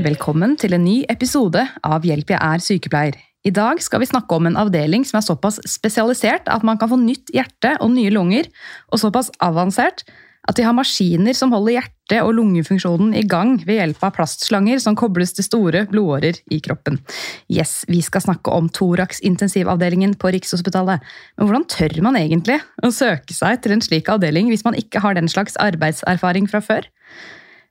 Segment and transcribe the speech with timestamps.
[0.00, 3.16] Velkommen til en ny episode av Hjelp, jeg er sykepleier.
[3.44, 6.88] I dag skal vi snakke om en avdeling som er såpass spesialisert at man kan
[6.88, 8.46] få nytt hjerte og nye lunger,
[8.88, 10.06] og såpass avansert
[10.48, 14.80] at de har maskiner som holder hjerte- og lungefunksjonen i gang ved hjelp av plastslanger
[14.80, 16.96] som kobles til store blodårer i kroppen.
[17.52, 21.04] Yes, vi skal snakke om Thorax intensivavdelingen på Rikshospitalet.
[21.36, 25.04] Men hvordan tør man egentlig å søke seg til en slik avdeling hvis man ikke
[25.04, 26.88] har den slags arbeidserfaring fra før?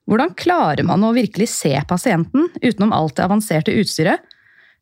[0.09, 4.23] Hvordan klarer man å virkelig se pasienten utenom alt det avanserte utstyret?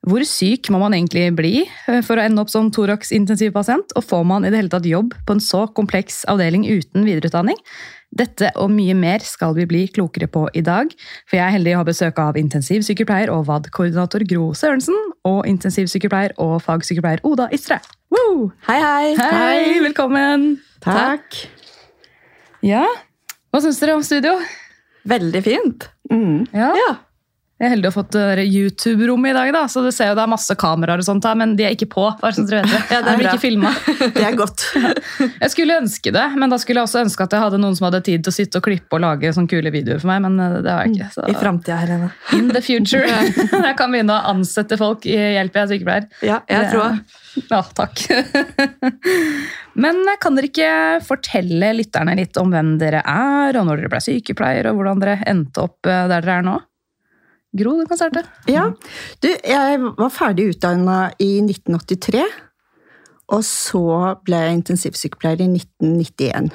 [0.08, 3.92] Hvor syk må man egentlig bli eh, for å ende opp som Thorax-intensivpasient?
[3.98, 7.58] Og får man i det hele tatt jobb på en så kompleks avdeling uten videreutdanning?
[8.16, 10.94] Dette og mye mer skal vi bli klokere på i dag,
[11.28, 14.96] for jeg er heldig å ha besøk av intensivsykepleier og VAD-koordinator Gro Sørensen
[15.28, 17.82] og intensivsykepleier og fagsykepleier Oda Istre.
[18.16, 18.54] Woo!
[18.70, 19.12] Hei, hei.
[19.20, 20.54] Hei, velkommen!
[20.86, 21.42] Takk.
[22.64, 22.86] Ja,
[23.52, 24.38] hva syns dere om studio?
[25.08, 25.90] Veldig fint.
[26.54, 26.72] Ja.
[26.76, 26.90] Ja.
[27.58, 30.18] Jeg er heldig å ha fått eh, YouTube-rommet i dag, da, så du ser jo
[30.20, 32.04] det er masse kameraer og sånt her, men de er ikke på.
[32.22, 32.82] bare sånn dere vet det.
[32.94, 33.88] Ja, det er blir ikke filmet.
[34.18, 34.66] Det er godt.
[35.42, 37.88] Jeg skulle ønske det, men da skulle jeg også ønske at jeg hadde noen som
[37.88, 40.38] hadde tid til å sitte og klippe og lage sånne kule videoer for meg, men
[40.44, 41.10] eh, det har jeg ikke.
[41.16, 41.26] Så.
[41.26, 42.12] I framtida, Helene.
[42.38, 43.02] In the future.
[43.08, 46.08] Jeg kan begynne å ansette folk i Hjelp, jeg er sykepleier.
[46.30, 47.20] Ja, jeg tror det.
[47.50, 48.06] Ja, takk.
[49.78, 50.72] Men kan dere ikke
[51.06, 55.20] fortelle lytterne litt om hvem dere er, og når dere ble sykepleier, og hvordan dere
[55.30, 56.60] endte opp eh, der dere er nå?
[57.56, 58.26] Gro, du kan starte.
[58.52, 58.68] Ja.
[59.24, 62.26] Du, jeg var ferdig utdanna i 1983.
[63.36, 63.84] Og så
[64.28, 66.52] ble jeg intensivsykepleier i 1991.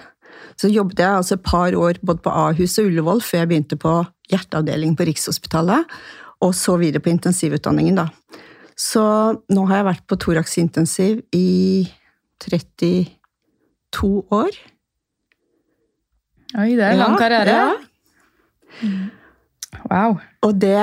[0.61, 3.79] Så jobbet jeg altså et par år både på Ahus og Ullevål før jeg begynte
[3.81, 3.95] på
[4.33, 5.89] hjerteavdeling på Rikshospitalet,
[6.43, 8.09] og så videre på intensivutdanningen, da.
[8.79, 9.03] Så
[9.53, 11.85] nå har jeg vært på Thorax intensiv i
[12.43, 14.57] 32 år.
[16.53, 17.59] Oi, det er en lang karriere.
[18.81, 18.89] Ja.
[19.93, 20.17] Wow.
[20.47, 20.79] Og, det,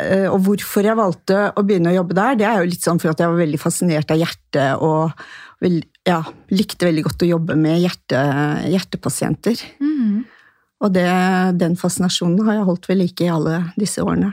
[0.00, 3.00] eh, og hvorfor jeg valgte å begynne å jobbe der, det er jo litt sånn
[3.02, 5.20] for at jeg var veldig fascinert av hjertet og
[5.60, 6.22] vel, ja,
[6.54, 8.22] likte veldig godt å jobbe med hjerte,
[8.72, 9.60] hjertepasienter.
[10.78, 11.08] Og det,
[11.58, 14.30] den fascinasjonen har jeg holdt ved like i alle disse årene.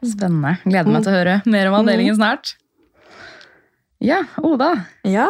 [0.00, 0.56] Spennende.
[0.64, 2.56] Gleder meg til å høre mer om avdelingen snart.
[4.00, 4.72] Ja, Oda.
[5.04, 5.28] Ja.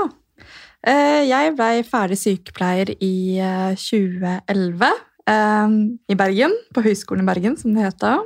[0.86, 7.56] Eh, Jeg blei ferdig sykepleier i eh, 2011 eh, i Bergen, på Høgskolen i Bergen,
[7.60, 8.24] som det heter.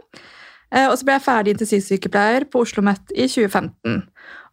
[0.75, 4.03] Eh, Og så ble jeg ferdig intensivsykepleier på Oslo OsloMet i 2015.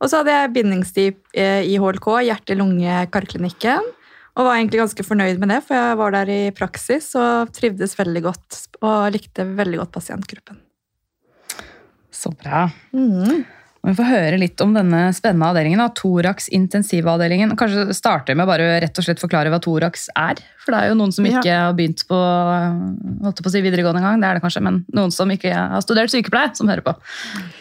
[0.01, 3.89] Og så hadde jeg bindingstid eh, i HLK, hjerte-lunge-karklinikken.
[4.31, 7.97] Og var egentlig ganske fornøyd med det, for jeg var der i praksis og trivdes
[7.99, 8.59] veldig godt.
[8.81, 10.61] Og likte veldig godt pasientgruppen.
[12.11, 12.67] Så bra.
[12.93, 15.81] Og Vi får høre litt om denne spennende avdelingen.
[15.97, 17.55] Thorax intensivavdelingen.
[17.57, 20.41] Kanskje starte med bare rett og slett forklare hva thorax er?
[20.61, 24.03] For det er jo noen som ikke har begynt på holdt på å si videregående
[24.03, 26.93] engang, det er det kanskje, men noen som ikke har studert sykepleie, som hører på.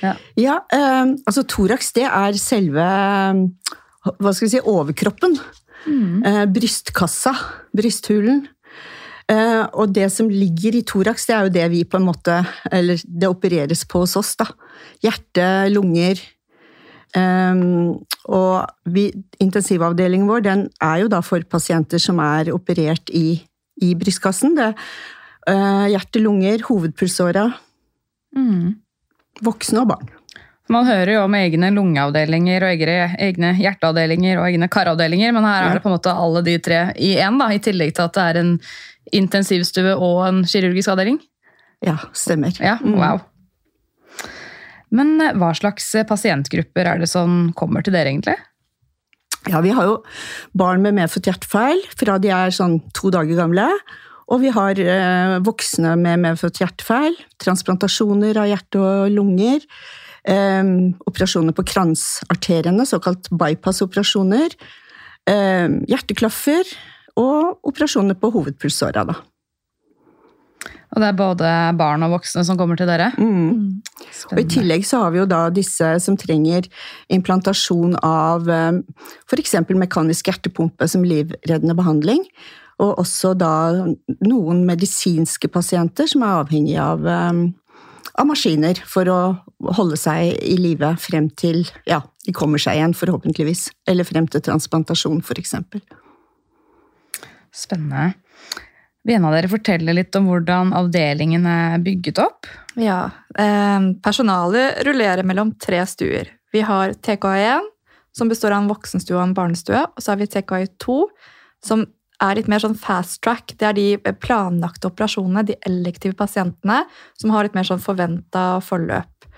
[0.04, 0.12] Ja.
[0.40, 2.84] Ja, eh, altså thorax det er selve
[4.00, 5.36] hva skal vi si, overkroppen.
[5.88, 7.32] Eh, brystkassa,
[7.76, 8.44] brysthulen.
[9.30, 12.40] Eh, og det som ligger i thorax, det er jo det vi på en måte
[12.72, 14.48] Eller det opereres på hos oss, da.
[15.04, 16.20] Hjerte, lunger.
[17.14, 17.62] Eh,
[18.30, 19.08] og vi,
[19.42, 23.40] intensivavdelingen vår den er jo da for pasienter som er operert i,
[23.82, 24.56] i brystkassen.
[24.58, 24.72] Det,
[25.50, 27.50] eh, hjerte, lunger, hovedpulsåra.
[29.44, 30.10] Voksne og barn.
[30.70, 35.72] Man hører jo om egne lungeavdelinger og egne, hjerteavdelinger og egne karavdelinger, men her er
[35.74, 38.38] det på en måte alle de tre i én, i tillegg til at det er
[38.38, 38.52] en
[39.16, 41.18] intensivstue og en kirurgisk avdeling.
[41.84, 42.54] Ja, stemmer.
[42.60, 43.22] Ja, wow.
[44.94, 48.36] Men eh, hva slags pasientgrupper er det som kommer til dere, egentlig?
[49.48, 49.96] Ja, vi har jo
[50.52, 53.70] barn med medfødt hjertefeil fra de er sånn to dager gamle.
[54.30, 59.64] Og vi har eh, voksne med medfødt hjertefeil, transplantasjoner av hjerte og lunger,
[60.28, 60.70] eh,
[61.08, 64.54] operasjoner på kransarteriene, såkalt bypass-operasjoner,
[65.30, 66.70] eh, hjerteklaffer
[67.18, 69.04] og operasjoner på hovedpulsåra.
[69.08, 69.18] Da.
[70.90, 73.12] Og det er både barn og voksne som kommer til dere?
[73.18, 73.78] Mm.
[74.32, 76.66] Og I tillegg så har vi jo da disse som trenger
[77.14, 79.54] implantasjon av f.eks.
[79.70, 82.24] mekanisk hjertepumpe som livreddende behandling.
[82.80, 83.52] Og også da
[84.24, 87.42] noen medisinske pasienter som er avhengig av, eh,
[88.18, 89.20] av maskiner for å
[89.76, 93.68] holde seg i live frem til ja, de kommer seg igjen, forhåpentligvis.
[93.86, 95.54] Eller frem til transplantasjon, f.eks.
[97.54, 98.12] Spennende.
[99.06, 102.48] Vil en av dere fortelle litt om hvordan avdelingen er bygget opp?
[102.76, 103.06] Ja.
[103.32, 106.28] Eh, personalet rullerer mellom tre stuer.
[106.52, 107.70] Vi har TKI1,
[108.12, 109.80] som består av en voksenstue og en barnestue.
[109.80, 110.98] Og så har vi TKI2,
[111.64, 111.86] som
[112.20, 113.54] er litt mer sånn fast track.
[113.56, 116.82] Det er de planlagte operasjonene, de elektive pasientene,
[117.18, 119.28] som har litt mer sånn forventa forløp.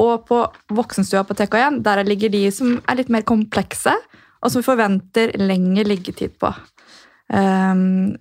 [0.00, 0.40] Og på
[0.74, 3.92] voksenstua på TK1 der ligger de som er litt mer komplekse,
[4.44, 6.50] og som vi forventer lengre liggetid på.
[7.32, 8.14] Um,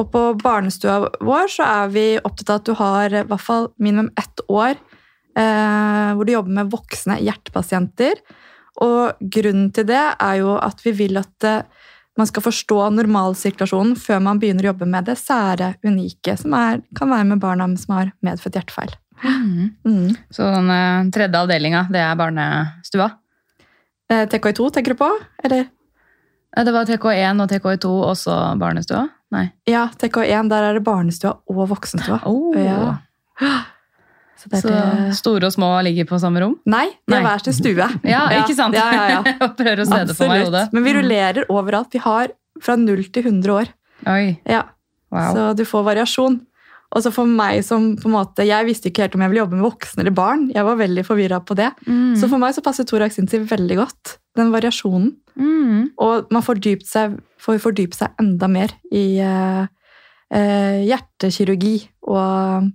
[0.00, 3.68] og på barnestua vår så er vi opptatt av at du har i hvert fall
[3.82, 4.72] minimum ett år
[5.36, 8.20] eh, hvor du jobber med voksne hjertepasienter.
[8.82, 13.94] Og grunnen til det er jo at vi vil at eh, man skal forstå normalsirkulasjonen
[13.96, 17.68] før man begynner å jobbe med det sære, unike, som er, kan være med barna
[17.80, 18.96] som har medfødt hjertefeil.
[19.22, 20.16] Mm.
[20.34, 23.12] Så den eh, tredje avdelinga, det er barnestua?
[24.10, 25.12] Eh, TKI2 tenker du på?
[25.44, 25.68] Eller?
[26.56, 29.06] Eh, Det var TK1 og TK2, også barnestua?
[29.32, 29.46] Nei.
[29.66, 32.20] Ja, TK1, der er det barnestua og voksenstua.
[32.28, 32.52] Oh.
[32.56, 32.96] Ja.
[34.42, 36.56] Så det Så store og små ligger på samme rom?
[36.66, 37.88] Nei, det er hver sin stue.
[38.14, 38.74] Ja, ikke sant?
[38.74, 39.22] Ja, ja, ja.
[39.40, 40.64] Jeg prøver å se det for meg i hodet.
[40.74, 41.92] Men vi rullerer overalt.
[41.94, 42.32] Vi har
[42.62, 43.70] fra 0 til 100 år.
[44.10, 44.64] Oi, Ja,
[45.14, 45.30] wow.
[45.32, 46.40] Så du får variasjon.
[46.92, 49.44] Og så for meg som på en måte, Jeg visste ikke helt om jeg ville
[49.46, 50.50] jobbe med voksne eller barn.
[50.52, 51.70] Jeg var veldig forvirra på det.
[51.86, 52.16] Mm.
[52.20, 54.18] Så for meg så passer Thorax Intensiv veldig godt.
[54.36, 55.14] Den variasjonen.
[55.38, 55.92] Mm.
[56.02, 59.64] Og man får dypt seg, får fordype seg enda mer i eh,
[60.34, 61.76] eh, hjertekirurgi
[62.12, 62.68] og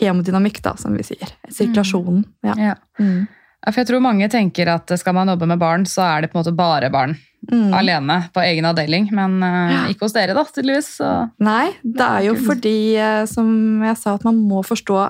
[0.00, 1.32] hemodynamikk, da, som vi sier.
[1.50, 2.24] Sirkulasjonen.
[2.46, 2.54] Ja.
[2.58, 2.74] Ja.
[3.02, 3.26] Mm.
[3.66, 6.38] For jeg tror mange tenker at skal man jobbe med barn, så er det på
[6.38, 7.16] en måte bare barn.
[7.50, 7.72] Mm.
[7.76, 9.08] Alene på egen avdeling.
[9.16, 9.80] Men eh, Ja.
[9.90, 10.94] ikke hos dere, da, tydeligvis.
[11.00, 11.10] Så.
[11.42, 15.08] Nei, det er jo fordi, eh, som jeg sa, at man må forstå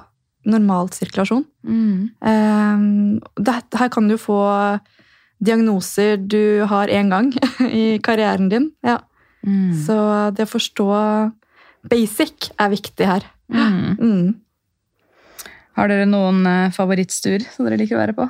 [0.51, 1.45] normalt sirkulasjon.
[1.69, 2.11] Mm.
[2.25, 4.41] Um, det, her kan du få
[5.41, 7.33] diagnoser du har én gang
[7.83, 8.71] i karrieren din.
[8.87, 9.01] Ja.
[9.47, 9.73] Mm.
[9.87, 9.97] Så
[10.37, 10.89] det å forstå
[11.91, 13.27] basic er viktig her.
[13.49, 13.97] Mm.
[13.99, 14.29] Mm.
[15.79, 18.27] Har dere noen eh, favorittstuer som dere liker å være på?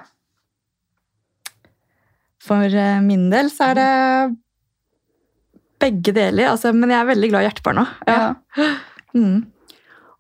[2.47, 3.91] For eh, min del så er det
[5.81, 6.53] begge deler.
[6.53, 7.87] Altså, men jeg er veldig glad i hjertebarna.
[8.07, 8.21] Ja.
[9.17, 9.41] Mm.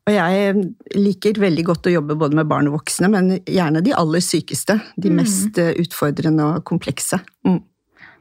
[0.08, 0.54] Og jeg
[0.96, 4.78] liker veldig godt å jobbe både med barn og voksne, men gjerne de aller sykeste.
[4.96, 5.16] De Mm.
[5.20, 7.20] mest eh, utfordrende og komplekse.
[7.46, 7.60] Mm.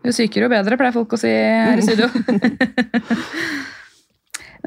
[0.05, 2.07] Jo sykere, jo bedre, pleier folk å si her i studio.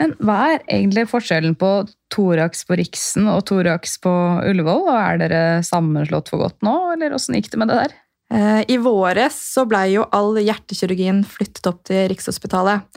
[0.01, 1.71] Men hva er egentlig forskjellen på
[2.13, 4.13] thorax på Riksen og thorax på
[4.49, 4.87] Ullevål?
[4.89, 7.95] Og er dere sammenslått for godt nå, eller åssen gikk det med det der?
[8.33, 12.89] Eh, I våres så blei jo all hjertekirurgien flyttet opp til Rikshospitalet.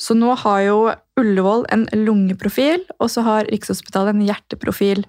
[0.00, 0.78] Så nå har jo
[1.20, 5.04] Ullevål en lungeprofil, og så har Rikshospitalet en hjerteprofil.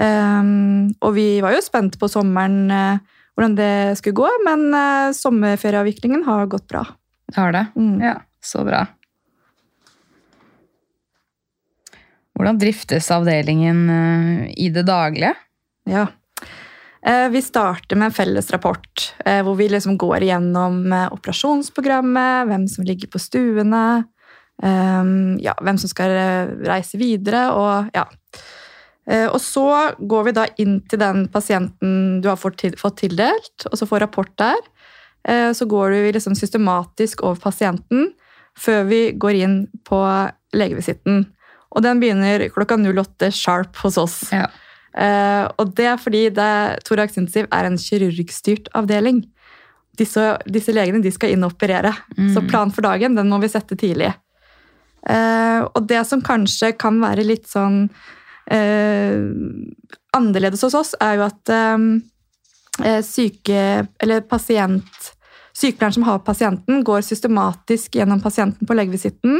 [0.00, 2.98] Um, og vi var jo spente på sommeren uh,
[3.36, 6.84] hvordan det skulle gå, men uh, sommerferieavviklingen har gått bra.
[7.36, 7.66] Har det?
[7.76, 7.98] Mm.
[8.04, 8.14] Ja,
[8.44, 8.86] så bra.
[12.36, 15.34] Hvordan driftes avdelingen uh, i det daglige?
[15.88, 16.08] Ja.
[17.06, 22.48] Eh, Vi starter med en felles rapport, eh, hvor vi liksom går igjennom eh, operasjonsprogrammet,
[22.48, 24.04] hvem som ligger på stuene,
[24.56, 26.14] ja, hvem som skal
[26.64, 28.06] reise videre, og ja.
[29.28, 33.84] Og så går vi da inn til den pasienten du har fått tildelt, og så
[33.84, 34.56] får rapport der.
[35.52, 38.14] Så går vi liksom systematisk over pasienten
[38.56, 40.00] før vi går inn på
[40.56, 41.26] legevisitten.
[41.76, 44.22] Og den begynner klokka 08 sharp hos oss.
[44.32, 44.48] Ja.
[44.96, 46.52] Eh, og det er fordi det,
[46.88, 49.24] thorax intensiv er en kirurgstyrt avdeling.
[49.96, 51.92] Disse, disse legene de skal inn og operere.
[52.16, 52.30] Mm.
[52.34, 54.12] Så plan for dagen den må vi sette tidlig.
[55.06, 57.84] Eh, og det som kanskje kan være litt sånn
[58.50, 59.20] eh,
[60.16, 63.60] annerledes hos oss, er jo at eh, syke,
[64.02, 65.12] eller pasient,
[65.56, 69.38] sykepleieren som har pasienten, går systematisk gjennom pasienten på legevisitten.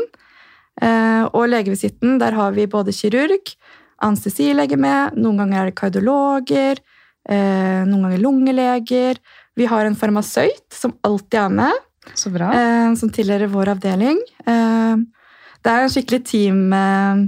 [0.85, 3.57] Eh, og legevisitten, der har vi både kirurg,
[4.03, 6.79] anestesilege med, noen ganger er det kardiologer,
[7.29, 9.17] eh, noen ganger lungeleger.
[9.57, 11.73] Vi har en farmasøyt som alltid er med,
[12.15, 12.51] Så bra.
[12.53, 14.19] eh, som tilhører vår avdeling.
[14.47, 14.97] Eh,
[15.65, 17.27] det er en skikkelig team, eh,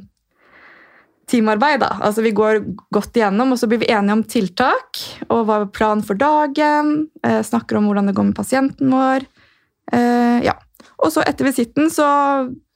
[1.28, 1.80] teamarbeid.
[1.80, 1.98] Da.
[2.00, 2.60] Altså, vi går
[2.94, 7.08] godt igjennom, og så blir vi enige om tiltak og hva er planen for dagen.
[7.24, 9.26] Eh, snakker om hvordan det går med pasienten vår.
[9.92, 10.54] Eh, ja.
[11.04, 12.06] Og så etter visitten så,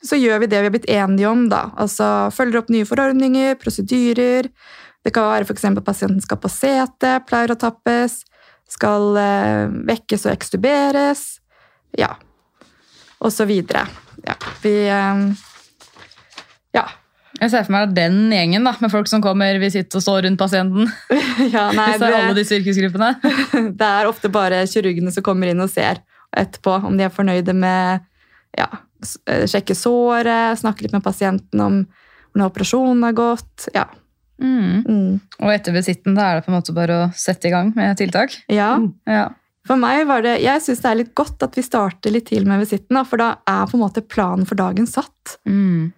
[0.02, 1.46] så gjør vi det vi har blitt enige om.
[1.50, 1.68] Da.
[1.80, 4.48] Altså følger opp nye forordninger, prosedyrer.
[5.02, 5.64] Det kan være f.eks.
[5.70, 8.20] at pasienten skal på sete, pleier å tappes,
[8.70, 11.24] skal eh, vekkes og ekstuberes.
[11.98, 12.14] Ja.
[13.22, 13.86] Og så videre.
[14.26, 14.36] Ja.
[14.64, 15.24] Vi eh,
[16.74, 16.88] Ja.
[17.40, 20.18] Jeg ser for meg den gjengen da, med folk som kommer, vil sitte og stå
[20.22, 20.86] rundt pasienten.
[21.54, 23.16] ja, nei, det alle disse yrkesgruppene.
[23.80, 26.04] det er ofte bare kirurgene som kommer inn og ser
[26.38, 28.04] etterpå om de er fornøyde med
[28.56, 28.68] ja,
[29.02, 31.82] sjekke såret, snakke litt med pasienten om
[32.32, 33.68] hvordan operasjonen har gått.
[33.76, 33.86] Ja.
[34.42, 34.82] Mm.
[34.86, 35.20] Mm.
[35.42, 38.00] Og etter besitten da er det på en måte bare å sette i gang med
[38.00, 38.36] tiltak.
[38.48, 38.74] ja.
[39.06, 39.30] Ja.
[39.62, 42.46] For meg var det, Jeg syns det er litt godt at vi starter litt til
[42.50, 45.36] med visitten, for da er på en måte planen for dagen satt.
[45.46, 45.92] Mm.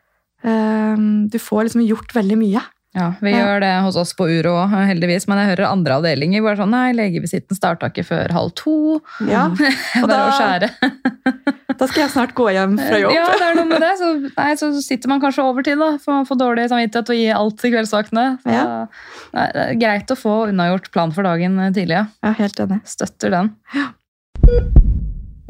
[0.45, 2.61] Ehm, du får liksom gjort veldig mye.
[2.95, 3.39] Ja, Vi Ja.
[3.45, 5.27] gjør det hos oss på Uro, heldigvis.
[5.27, 9.01] Men jeg hører andre avdelinger er sånn, nei, legevisitten starta ikke før halv to.
[9.27, 9.47] Ja,
[10.03, 10.31] Og å da-
[11.75, 13.13] Da skal jeg snart gå hjem fra jobb.
[13.19, 13.91] Ja, det er noe med det.
[13.99, 17.27] Så, nei, så sitter man kanskje overtid, da, for man får dårlig samvittighet og gi
[17.35, 18.27] alt til kveldsvaktene.
[18.45, 18.87] Så, Ja.
[19.35, 21.99] nei, det er greit å få unnagjort plan for dagen tidlig.
[21.99, 22.07] Ja.
[22.23, 22.81] Ja, helt enig.
[22.87, 23.55] Støtter den.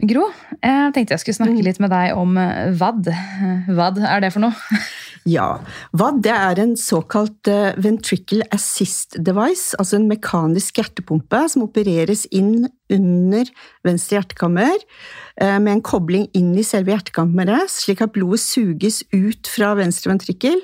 [0.04, 0.26] Gro,
[0.58, 3.08] jeg tenkte jeg skulle snakke litt med deg om eh, VAD.
[3.08, 4.54] Eh, VAD, er det for noe?
[5.24, 5.62] Ja.
[5.96, 12.26] VAD det er en såkalt eh, ventricle assist device, altså en mekanisk hjertepumpe som opereres
[12.28, 13.48] inn under
[13.88, 19.48] venstre hjertekammer eh, med en kobling inn i selve hjertekammeret, slik at blodet suges ut
[19.48, 20.60] fra venstre ventrikkel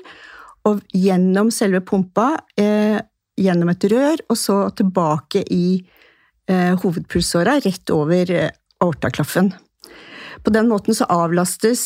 [0.69, 2.99] og gjennom selve pumpa, eh,
[3.41, 5.81] gjennom et rør, og så tilbake i
[6.51, 9.51] eh, hovedpulsåra, rett over eh, aortaklaffen.
[10.41, 11.83] På den måten så avlastes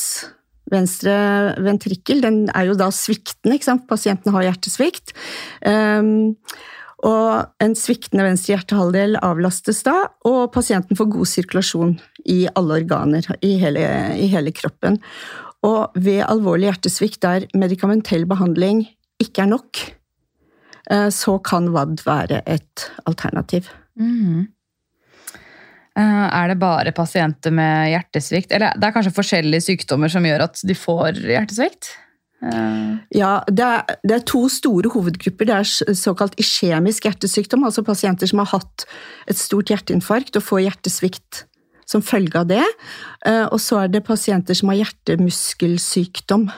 [0.71, 1.15] venstre
[1.61, 2.23] ventrikkel.
[2.23, 3.85] Den er jo da sviktende, ikke sant?
[3.89, 5.13] Pasienten har hjertesvikt.
[5.61, 6.35] Um,
[7.05, 9.93] og en sviktende venstre hjertehalvdel avlastes da,
[10.25, 11.91] og pasienten får god sirkulasjon
[12.31, 13.83] i alle organer i hele,
[14.17, 14.97] i hele kroppen.
[15.65, 18.85] Og ved alvorlig hjertesvikt der medikamentell behandling
[19.21, 19.81] ikke er nok,
[20.89, 23.69] eh, så kan VAD være et alternativ.
[23.95, 24.54] Mhm.
[25.95, 28.51] Eh, Er det bare pasienter med hjertesvikt?
[28.51, 31.93] Eller det er kanskje forskjellige sykdommer som gjør at de får hjertesvikt?
[32.43, 35.45] Eh, Ja, det er, det er to store hovedgrupper.
[35.47, 38.85] Det er såkalt iskjemisk hjertesykdom, altså pasienter som har hatt
[39.27, 41.45] et stort hjerteinfarkt og får hjertesvikt
[41.87, 42.63] som følge av det.
[43.25, 46.49] Eh, Og så er det pasienter som har hjertemuskelsykdom.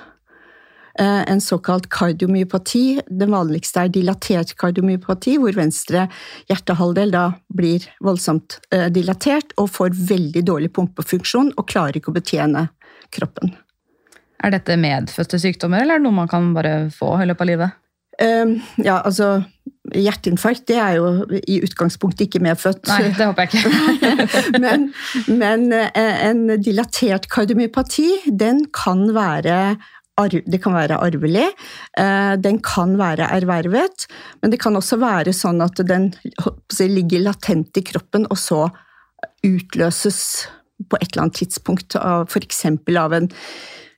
[1.00, 3.02] Eh, En såkalt kardiomyopati.
[3.08, 6.08] Den vanligste er dilatert kardiomyopati, hvor venstre
[6.50, 12.18] hjertehalvdel da blir voldsomt eh, dilatert og får veldig dårlig pumpefunksjon og klarer ikke å
[12.18, 12.68] betjene
[13.14, 13.54] kroppen.
[14.44, 17.52] Er dette medfødte sykdommer, eller er det noe man kan bare få i løpet av
[17.52, 17.84] livet?
[18.18, 19.44] Um, ja, altså
[19.94, 22.82] Hjerteinfarkt det er jo i utgangspunktet ikke medfødt.
[22.90, 24.58] Nei, det håper jeg ikke.
[24.64, 24.88] men,
[25.32, 29.78] men eh, en dilatert kardiomyopati, den kan være
[30.18, 31.46] det kan være arvelig,
[31.98, 34.08] eh, den kan være ervervet,
[34.42, 36.12] men det kan også være sånn at den
[36.80, 38.64] ligger latent i kroppen, og så
[39.46, 40.48] utløses
[40.90, 42.66] på et eller annet tidspunkt, f.eks.
[42.98, 43.30] av en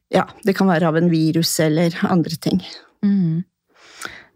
[0.09, 2.63] ja, det kan være av en virus eller andre ting.
[3.05, 3.43] Mhm.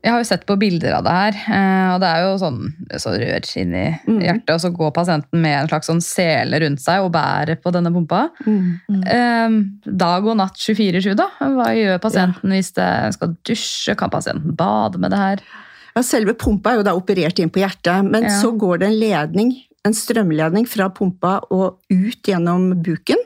[0.04, 2.58] Jeg har jo sett på bilder av det her, eh, og det er jo sånn
[3.00, 4.18] så rør inni mm.
[4.20, 7.72] hjertet, og så går pasienten med en slags sånn sele rundt seg og bærer på
[7.72, 8.26] denne pumpa.
[8.44, 9.56] Eh,
[10.04, 11.30] Dag og natt 24-7, da?
[11.40, 13.96] Hva gjør pasienten hvis det skal dusje?
[13.96, 15.48] Kan pasienten bade med det her?
[15.94, 18.42] Ja, selve pumpa er jo da operert inn på hjertet, men Ja.
[18.42, 19.54] så går det en ledning,
[19.86, 23.24] en strømledning fra pumpa og ut gjennom buken,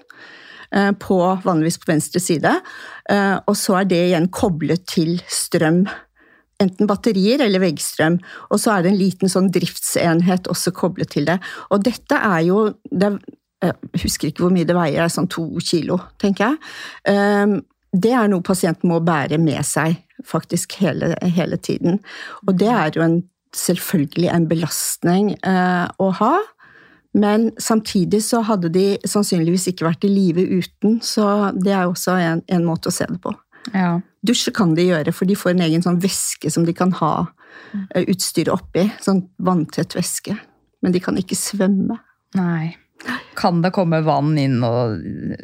[0.72, 2.62] eh, på, vanligvis på venstre side,
[3.10, 5.88] eh, og så er det igjen koblet til strøm.
[6.64, 8.18] Enten batterier eller veggstrøm.
[8.50, 11.38] Og så er det en liten sånn driftsenhet også koblet til det.
[11.70, 13.18] Og dette er jo det
[13.62, 13.74] Jeg
[14.04, 16.58] husker ikke hvor mye det veier, det er sånn to kilo, tenker jeg.
[17.10, 17.58] Eh,
[17.98, 19.96] Det er noe pasienten må bære med seg
[20.26, 21.98] faktisk hele, hele tiden.
[22.46, 23.24] Og det er jo en,
[23.56, 26.36] selvfølgelig en belastning eh, å ha.
[27.18, 31.96] Men samtidig så hadde de sannsynligvis ikke vært i live uten, så det er jo
[31.96, 33.34] også en, en måte å se det på.
[33.74, 34.00] Ja.
[34.28, 37.12] Dusje kan de gjøre, for de får en egen sånn væske som de kan ha
[37.96, 38.88] eh, utstyret oppi.
[39.04, 40.38] Sånn vanntett væske.
[40.84, 42.00] Men de kan ikke svømme.
[42.38, 42.76] Nei.
[43.38, 44.98] Kan det komme vann inn og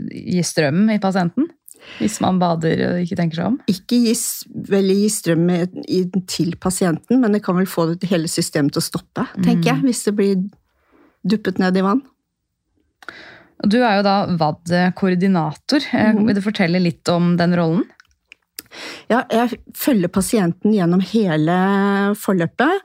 [0.09, 1.49] gi strøm i pasienten?
[1.99, 3.57] Hvis man bader og ikke tenker seg om?
[3.69, 4.13] Ikke gi,
[4.69, 5.49] vel, gi strøm
[6.31, 9.83] til pasienten, men det kan vel få det hele systemet til å stoppe, tenker jeg,
[9.83, 10.45] hvis det blir
[11.27, 12.01] duppet ned i vann.
[13.63, 15.85] Du er jo da VAD-koordinator.
[15.95, 17.85] Eh, Vil du fortelle litt om den rollen?
[19.11, 21.57] Ja, jeg følger pasienten gjennom hele
[22.19, 22.81] forløpet.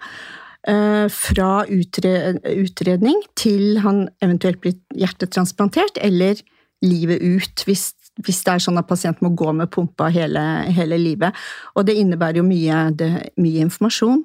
[0.68, 6.40] eh, Fra utredning til han eventuelt blir hjertetransplantert, eller
[6.82, 7.92] livet ut, hvis,
[8.22, 11.34] hvis det er sånn at pasienten må gå med pumpa hele, hele livet.
[11.74, 14.24] Og det innebærer jo mye, det, mye informasjon.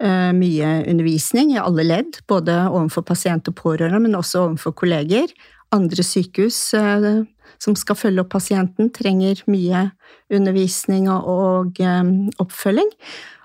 [0.00, 5.28] eh, Mye undervisning i alle ledd, både overfor pasient og pårørende, men også overfor kolleger.
[5.72, 7.24] Andre sykehus, eh,
[7.60, 9.88] som skal følge opp pasienten, trenger mye
[10.32, 12.88] undervisning og, og um, oppfølging.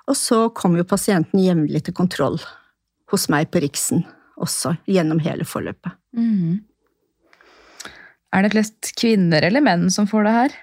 [0.09, 2.39] Og så kommer jo pasienten jevnlig til kontroll
[3.11, 4.05] hos meg på Riksen
[4.41, 5.95] også, gjennom hele forløpet.
[6.15, 6.61] Mm.
[8.35, 10.55] Er det flest kvinner eller menn som får det her?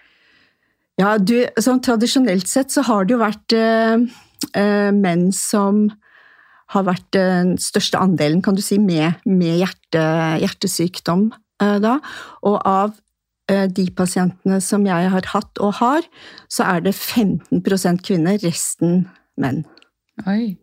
[1.01, 4.05] Ja, du, sånn tradisjonelt sett så har det jo vært eh,
[4.59, 5.87] eh, menn som
[6.73, 10.03] har vært den største andelen, kan du si, med, med hjerte,
[10.41, 11.27] hjertesykdom
[11.61, 11.99] da.
[12.49, 12.95] Og av
[13.49, 16.03] de pasientene som jeg har hatt og har,
[16.49, 19.65] så er det 15% kvinner, resten menn.
[20.27, 20.57] Oi.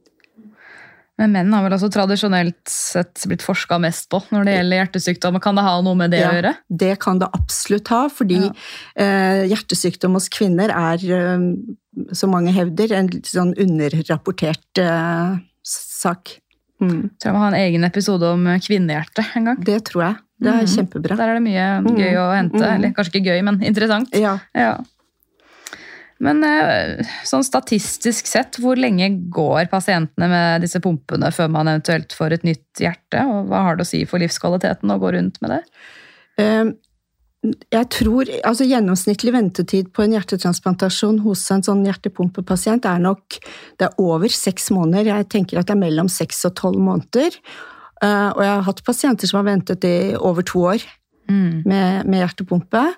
[1.20, 5.40] Men menn har vel altså tradisjonelt sett blitt forska mest på når det gjelder hjertesykdom.
[5.44, 6.54] Kan det ha noe med det Ja, å gjøre?
[6.72, 8.54] Det kan det absolutt ha, fordi Ja.
[8.96, 16.38] eh, hjertesykdom hos kvinner er, eh, som mange hevder, en litt sånn underrapportert eh, sak.
[16.80, 19.60] Mm, Tror jeg må ha en egen episode om kvinnehjerte en gang.
[19.66, 20.16] det tror jeg.
[20.40, 20.72] Det er Mhm.
[20.76, 21.18] kjempebra.
[21.18, 21.98] Der er det mye Mm.
[21.98, 22.60] gøy å hente.
[22.64, 22.76] Mm.
[22.76, 24.10] Eller kanskje ikke gøy, men interessant.
[24.16, 24.40] Ja.
[24.56, 24.78] Ja.
[26.22, 32.12] Men eh, sånn statistisk sett, hvor lenge går pasientene med disse pumpene før man eventuelt
[32.16, 33.22] får et nytt hjerte?
[33.26, 35.64] Og hva har det å si for livskvaliteten å gå rundt med det?
[36.38, 36.72] Eh,
[37.72, 43.40] Jeg tror, altså Gjennomsnittlig ventetid på en hjertetransplantasjon hos en sånn hjertepumpepasient er nok
[43.78, 45.06] det er over seks måneder.
[45.06, 47.32] Jeg tenker at det er mellom seks og tolv måneder.
[48.04, 50.84] Eh, Og jeg har hatt pasienter som har ventet i over to år
[51.30, 51.62] Mm.
[51.66, 52.94] med, med hjertepumpe.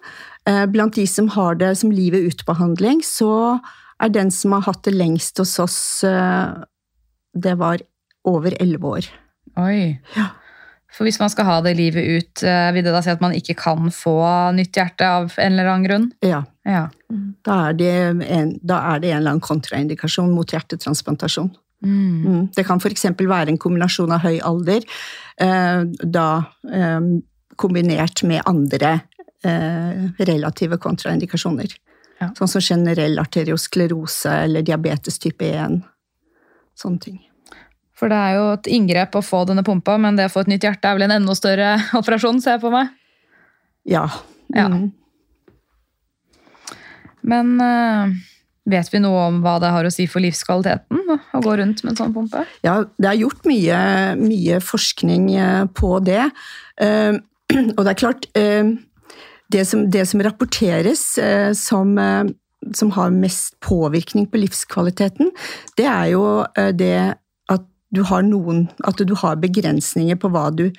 [0.47, 3.59] Eh, Blant de som har det som livet ut-behandling, så
[3.99, 6.53] er den som har hatt det lengst hos oss, eh,
[7.35, 7.79] det var
[8.23, 9.09] over elleve år.
[9.57, 9.99] Oi.
[10.15, 10.29] Ja.
[10.91, 12.41] For hvis man skal ha det livet ut,
[12.73, 14.15] vil det da si at man ikke kan få
[14.55, 16.11] nytt hjerte av en eller annen grunn?
[16.21, 16.87] Ja, Ja.
[17.43, 17.91] da er det
[18.29, 21.51] en, da er det en eller annen kontraindikasjon mot hjertetransplantasjon.
[21.83, 22.25] Mm.
[22.25, 22.47] Mm.
[22.55, 23.05] Det kan f.eks.
[23.17, 24.85] være en kombinasjon av høy alder,
[25.41, 26.27] eh, da
[26.69, 26.99] eh,
[27.61, 28.99] kombinert med andre
[29.43, 31.73] eh, relative kontraindikasjoner.
[32.21, 32.29] Ja.
[32.37, 35.81] Sånn som generell arteriosklerose eller diabetes type 1.
[36.77, 37.19] Sånne ting.
[37.97, 40.51] For det er jo et inngrep å få denne pumpa, men det å få et
[40.53, 42.93] nytt hjerte er vel en enda større operasjon, ser jeg på meg.
[43.89, 44.07] Ja.
[44.53, 44.67] Ja.
[44.69, 44.89] Mm.
[47.21, 48.13] Men eh,
[48.69, 51.93] vet vi noe om hva det har å si for livskvaliteten å gå rundt med
[51.93, 52.43] en sånn pumpe?
[52.65, 53.79] Ja, det er gjort mye,
[54.19, 56.27] mye forskning eh, på det.
[56.81, 57.17] Eh,
[57.77, 58.77] Og det er klart eh,
[59.51, 61.01] Det som, det som rapporteres
[61.59, 61.89] som,
[62.77, 65.33] som har mest påvirkning på livskvaliteten,
[65.75, 66.23] det er jo
[66.79, 67.17] det
[67.51, 70.69] at du har noen At du har begrensninger på hva du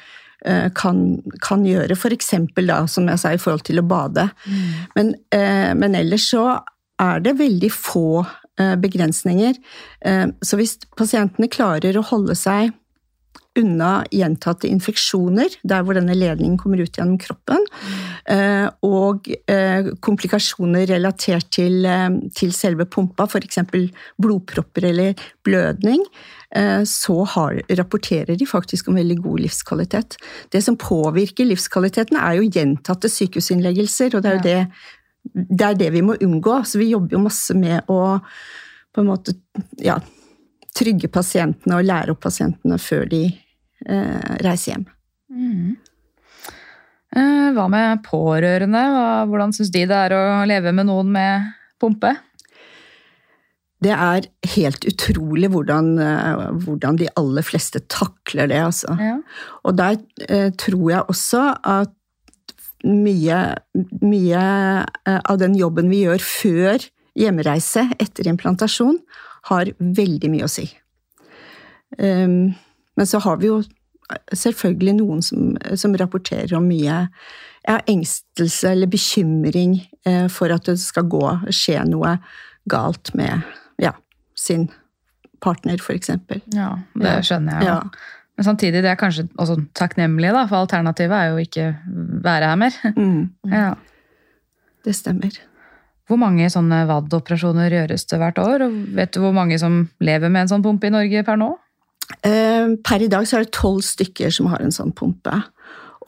[0.75, 1.95] kan, kan gjøre.
[2.01, 4.25] For eksempel da, som jeg sa, i forhold til å bade.
[4.97, 6.47] Men, eh, men ellers så
[7.03, 9.59] er det veldig få eh, begrensninger.
[10.07, 12.73] Eh, så hvis pasientene klarer å holde seg
[13.61, 17.67] unna gjentatte infeksjoner, der hvor denne ledningen kommer ut gjennom kroppen,
[18.33, 19.29] eh, og
[20.01, 21.85] komplikasjoner relatert til,
[22.33, 23.61] til selve pumpa, f.eks.
[24.17, 26.07] blodpropper eller blødning,
[26.85, 30.19] så har, rapporterer de faktisk om veldig god livskvalitet.
[30.53, 34.59] Det som påvirker livskvaliteten, er jo gjentatte sykehusinnleggelser, og det er jo det
[35.35, 36.59] det er det vi må unngå.
[36.67, 38.01] Så vi jobber jo masse med å
[38.93, 39.33] på en måte
[39.81, 39.99] ja,
[40.77, 43.23] trygge pasientene og lære opp pasientene før de
[43.87, 44.85] eh, reiser hjem.
[47.17, 48.83] Eh, Hva med pårørende?
[48.95, 51.49] Hva- Hvordan syns de det er å leve med noen med
[51.81, 52.15] pumpe?
[53.83, 58.95] Det er helt utrolig hvordan, eh, hvordan de aller fleste takler det, altså.
[59.01, 59.17] Ja.
[59.67, 59.97] Og der
[60.29, 61.91] eh, tror jeg også at
[62.85, 63.39] mye,
[64.03, 64.43] mye
[65.09, 68.99] eh, av den jobben vi gjør før hjemreise etter implantasjon,
[69.51, 70.69] har veldig mye å si.
[71.99, 72.55] Um,
[72.97, 73.59] men så har vi jo
[74.33, 77.03] selvfølgelig noen som, som rapporterer om mye
[77.69, 79.77] ja, engstelse eller bekymring
[80.09, 82.17] eh, for at det skal gå, skje noe
[82.71, 83.45] galt med
[83.83, 83.95] ja,
[84.39, 84.69] sin
[85.43, 86.43] partner, eksempel.
[86.55, 87.71] ja, det skjønner jeg.
[87.71, 88.21] Ja.
[88.39, 91.67] Men samtidig det er kanskje også takknemlig, da, for alternativet er jo ikke
[92.25, 92.77] være her mer.
[92.97, 93.75] Mm, Ja.
[94.85, 95.35] det stemmer.
[96.11, 98.65] Hvor mange sånne VAD-operasjoner gjøres det hvert år?
[98.67, 101.53] Og vet du hvor mange som lever med en sånn pumpe i Norge per nå?
[102.27, 105.33] Eh, Per i dag så er det tolv stykker som har en sånn pumpe.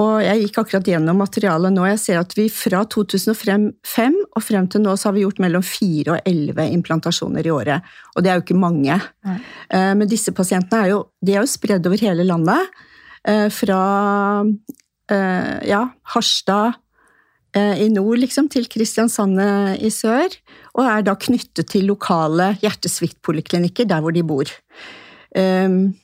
[0.02, 1.84] Og jeg gikk akkurat gjennom materialet nå.
[1.86, 5.62] Jeg ser at vi fra 2005 og frem til nå så har vi gjort mellom
[5.62, 7.86] fire og elleve implantasjoner i året.
[8.16, 8.98] Og det er jo ikke mange.
[9.24, 9.36] Nei.
[9.70, 12.74] Eh, Men disse pasientene er jo, de er jo spredd over hele landet.
[13.24, 13.78] Eh, Fra
[15.12, 15.82] ja,
[16.14, 16.80] Harstad
[17.54, 20.34] eh, i nord liksom, til Kristiansand eh, i sør.
[20.74, 24.50] Og er da knyttet til lokale hjertesviktpoliklinikker der hvor de bor.
[25.36, 25.94] Ehm,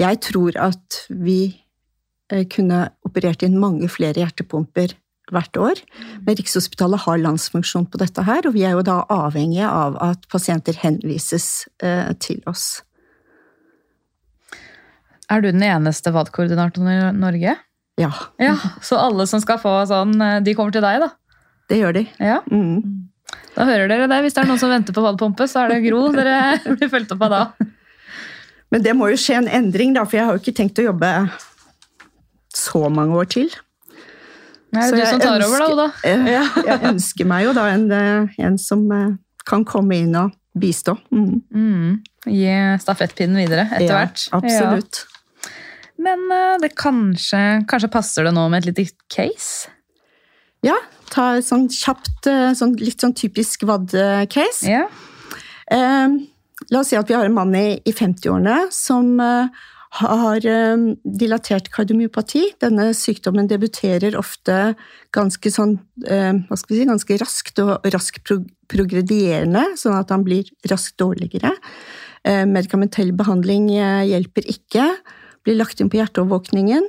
[0.00, 1.60] Jeg tror at vi
[2.32, 4.94] eh, kunne operert inn mange flere hjertepumper
[5.30, 5.80] hvert år.
[6.24, 10.24] Men Rikshospitalet har landsfunksjon på dette her, og vi er jo da avhengige av at
[10.32, 12.82] pasienter henvises eh, til oss.
[15.30, 17.54] Er du den eneste VAD-koordinatoren i Norge?
[18.00, 18.10] Ja,
[18.40, 21.10] Ja, Så alle som skal få sånn, eh, de kommer til deg, da?
[21.70, 22.06] det gjør de.
[22.18, 23.06] Ja, Mm.
[23.54, 24.16] Da hører dere det.
[24.24, 27.12] Hvis det er noen som venter på vadepumpe, så er det Gro dere blir fulgt
[27.14, 27.40] opp av da.
[28.70, 30.86] Men det må jo skje en endring, da, for jeg har jo ikke tenkt å
[30.86, 31.10] jobbe
[32.54, 33.50] så mange år til.
[34.74, 35.86] Er Så det du som tar over, da, Oda?
[36.06, 36.42] Ja.
[36.70, 39.08] Jeg ønsker meg jo da en, eh, en som eh,
[39.46, 40.94] kan komme inn og bistå.
[41.10, 41.42] Mm.
[41.50, 41.96] Mm.
[42.30, 44.28] Gi stafettpinnen videre etter Ja, hvert.
[44.38, 45.00] absolutt.
[45.02, 45.19] Ja.
[46.00, 49.70] Men eh, det kanskje, kanskje passer det nå med et lite case?
[50.64, 50.76] Ja,
[51.12, 54.68] ta et sånn kjapt, eh, sånn, litt sånn typisk VAD-case.
[54.68, 54.86] Ja.
[55.72, 56.16] Eh,
[56.70, 59.68] la oss si at vi har en mann i, i 50-årene som eh,
[60.00, 62.44] har eh, dilatert kardiomyopati.
[62.62, 64.74] Denne sykdommen debuterer ofte
[65.16, 71.50] ganske sånn, si, ganske raskt og raskt pro progredierende, sånn at han blir raskt dårligere.
[72.46, 74.84] Medikamentell behandling eh, hjelper ikke.
[75.46, 76.88] Blir lagt inn på hjerteovervåkningen.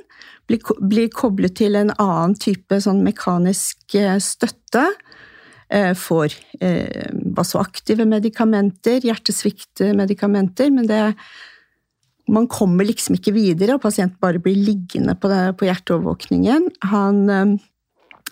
[0.50, 4.88] Blir, blir koblet til en annen type sånn mekanisk eh, støtte.
[5.72, 11.02] Eh, får eh, vasoaktive medikamenter, hjertesviktmedikamenter, men det
[12.32, 16.68] man kommer liksom ikke videre, og pasienten bare blir liggende på, det, på hjerteovervåkningen.
[16.92, 17.56] Han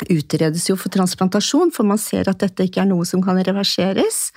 [0.06, 4.30] utredes jo for transplantasjon, for man ser at dette ikke er noe som kan reverseres.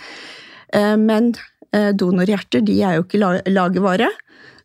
[0.74, 1.30] Men
[1.70, 4.10] donorhjerter de er jo ikke la lagervare,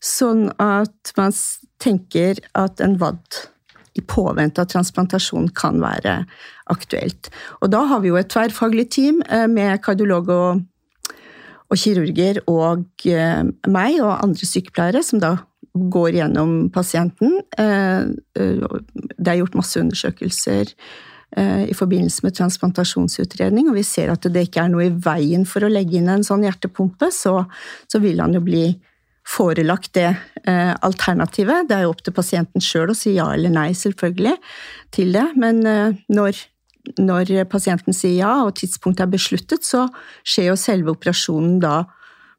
[0.05, 1.35] sånn at man
[1.83, 3.43] tenker at en vadd
[3.99, 6.21] i påvente av transplantasjon kan være
[6.71, 7.31] aktuelt.
[7.63, 10.67] Og da har vi jo et tverrfaglig team eh, med kardiolog og
[11.69, 15.35] og kirurger og eh, meg og andre sykepleiere som da
[15.77, 17.43] går gjennom pasienten.
[17.61, 20.73] Eh, det er gjort masse undersøkelser
[21.37, 25.61] i forbindelse med transplantasjonsutredning, og vi ser at det ikke er noe i veien for
[25.61, 27.43] å legge inn en sånn hjertepumpe, så,
[27.85, 28.63] så vil han jo bli
[29.29, 30.09] forelagt det
[30.49, 31.69] eh, alternativet.
[31.69, 34.37] Det er jo opp til pasienten sjøl å si ja eller nei, selvfølgelig,
[34.95, 36.47] til det, men eh, når
[36.97, 39.83] når pasienten sier ja, og tidspunktet er besluttet, så
[40.25, 41.83] skjer jo selve operasjonen da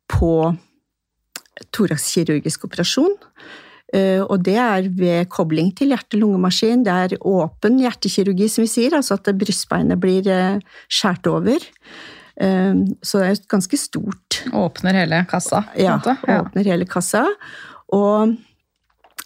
[0.09, 0.31] på
[1.75, 3.13] torakskirurgisk operasjon.
[3.93, 6.81] Eh, Og det er ved kobling til hjerte-lungemaskin.
[6.87, 10.25] Det er åpen hjertekirurgi, som vi sier, altså at brystbeinet blir
[10.89, 11.69] skåret over.
[12.39, 15.65] Eh, Så det er et ganske stort Åpner hele kassa.
[15.75, 16.41] ja, ja.
[16.41, 17.25] åpner hele kassa.
[17.91, 18.35] Og,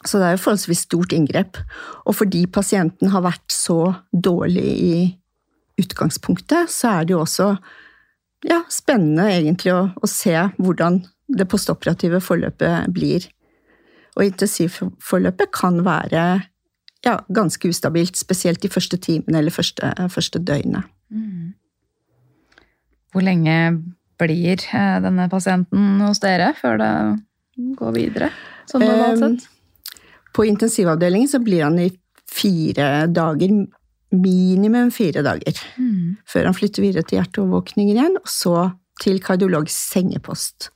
[0.03, 1.59] så det er jo forholdsvis stort inngrep.
[2.05, 4.95] Og fordi pasienten har vært så dårlig i
[5.79, 7.51] utgangspunktet, så er det jo også
[8.49, 11.01] ja, spennende egentlig å, å se hvordan
[11.33, 13.25] det postoperative forløpet blir.
[14.17, 16.25] Og intensivforløpet kan være
[17.03, 20.85] ja, ganske ustabilt, spesielt de første timene eller første, første døgnet.
[23.13, 23.57] Hvor lenge
[24.19, 26.91] blir eh, denne pasienten hos dere før det
[27.77, 28.31] går videre?
[28.69, 29.49] Sånn normalt Um, sett?
[30.33, 31.91] På intensivavdelingen så blir han i
[32.33, 33.51] fire dager,
[34.13, 36.17] minimum fire dager, Mm.
[36.25, 38.55] før han flytter videre til hjerteovervåkningen igjen, og så
[39.01, 40.69] til kardiologisk sengepost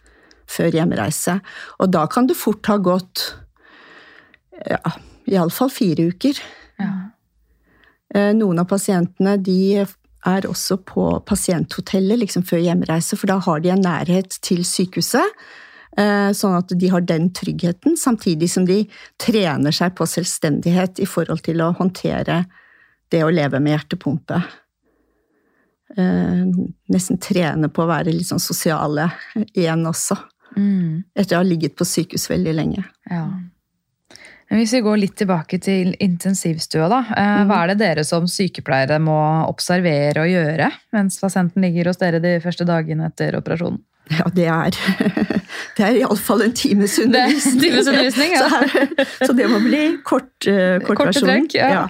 [0.47, 1.39] før hjemreise.
[1.80, 3.34] Og da kan det fort ha gått
[4.69, 4.80] ja,
[5.28, 6.39] iallfall fire uker.
[6.80, 6.91] Ja.
[8.13, 9.86] Eh, Noen av pasientene de
[10.27, 15.33] er også på pasienthotellet liksom før hjemreise, for da har de en nærhet til sykehuset.
[15.97, 18.83] eh, Sånn at de har den tryggheten, samtidig som de
[19.17, 22.45] trener seg på selvstendighet i forhold til å håndtere
[23.09, 24.41] det å leve med hjertepumpe.
[25.97, 26.45] Eh,
[26.91, 29.09] Nesten trene på å være litt sånn sosiale
[29.55, 30.17] igjen også,
[30.57, 31.03] Mm.
[31.15, 32.83] etter å ha ligget på sykehus veldig lenge.
[33.11, 33.27] Ja.
[34.47, 37.01] Hvis vi går litt tilbake til intensivstua, da.
[37.12, 39.17] eh, Hva er det dere som sykepleiere må
[39.49, 43.81] observere og gjøre mens pasienten ligger hos dere de første dagene etter operasjonen?
[44.07, 44.77] Ja, det er
[45.77, 47.60] Det er iallfall en times er undervisning.
[47.62, 48.45] times undervisning, ja.
[49.19, 51.49] så, så det må bli kort, kort Korte kortversjonen.
[51.51, 51.83] trekk, ja.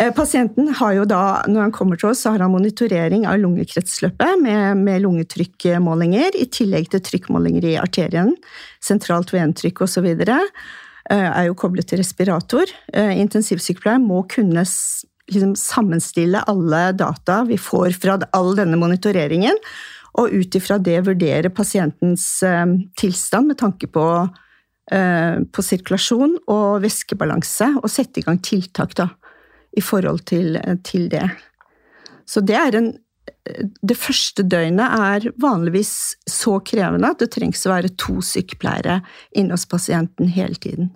[0.00, 1.20] Eh, Pasienten har jo da,
[1.52, 6.48] når han kommer til oss, så har han monitorering av lungekretsløpet med, med lungetrykkmålinger, i
[6.48, 8.32] tillegg til trykkmålinger i arterien,
[8.82, 10.08] sentralt ventrykk osv.
[11.10, 12.70] Er jo koblet til respirator.
[12.94, 19.58] Eh, Intensivsykepleier må kunne liksom sammenstille alle data vi får fra all denne monitoreringen,
[20.20, 24.06] og ut ifra det vurdere pasientens eh, tilstand med tanke på,
[24.94, 29.10] eh, på sirkulasjon og væskebalanse, og sette i gang tiltak da,
[29.74, 31.26] i forhold til, til det.
[32.26, 32.92] Så det er en
[33.82, 35.92] Det første døgnet er vanligvis
[36.30, 39.00] så krevende at det trengs å være to sykepleiere
[39.36, 40.90] inne hos pasienten hele tiden.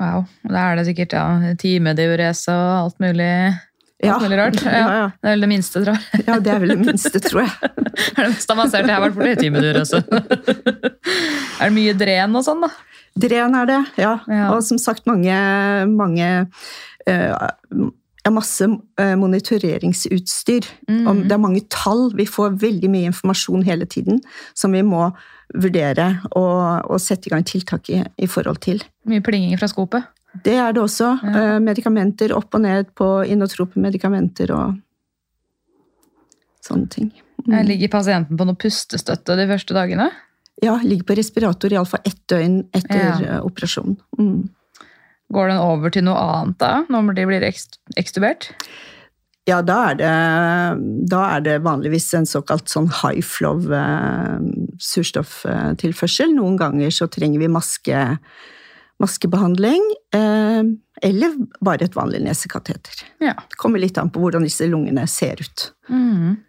[0.00, 0.26] Wow.
[0.44, 4.18] Da er det sikkert ja, timediurese og alt mulig, alt Ja.
[4.20, 4.58] mulig rart.
[4.66, 4.88] Ja.
[4.92, 5.06] Ja.
[5.22, 6.24] Det er vel det minste, tror jeg.
[6.26, 7.54] ja, det er vel det minste, tror jeg.
[7.96, 9.36] Det er det mest avanserte jeg har vært borti.
[9.40, 10.02] Timediurese.
[11.60, 12.68] er det mye dren og sånn, da?
[13.16, 14.10] Dren er det, ja.
[14.28, 14.50] Ja.
[14.52, 15.32] Og som sagt, mange,
[15.88, 16.28] mange
[18.26, 18.66] eh, er masse
[18.98, 20.66] eh, monitoreringsutstyr.
[20.90, 21.06] Mm.
[21.06, 22.10] Og det er mange tall.
[22.18, 24.20] Vi får veldig mye informasjon hele tiden
[24.54, 25.08] som vi må
[25.54, 28.82] vurdere og, og sette i gang tiltak i, i forhold til.
[29.06, 30.04] Mye plinging fra skopet.
[30.44, 31.14] Det er det også.
[31.22, 31.54] Ja.
[31.54, 34.76] Eh, medikamenter opp og ned på inotrope medikamenter og
[36.66, 37.12] sånne ting.
[37.46, 37.60] Mm.
[37.68, 40.10] Ligger pasienten på noe pustestøtte de første dagene?
[40.64, 43.36] Ja, ligger på respirator iallfall ett døgn etter Ja.
[43.36, 43.98] eh, operasjonen.
[44.18, 44.48] Mm.
[45.34, 48.52] Går den over til noe annet da, når de blir ekstubert?
[49.46, 50.12] Ja, da er, det,
[51.10, 54.40] da er det vanligvis en såkalt sånn high flow eh,
[54.82, 56.32] surstofftilførsel.
[56.34, 58.00] Noen ganger så trenger vi maske,
[59.02, 59.84] maskebehandling,
[60.18, 60.66] eh,
[61.06, 63.04] eller bare et vanlig nesekateter.
[63.22, 63.36] Ja.
[63.38, 65.68] Det kommer litt an på hvordan disse lungene ser ut.
[65.94, 66.42] Mm.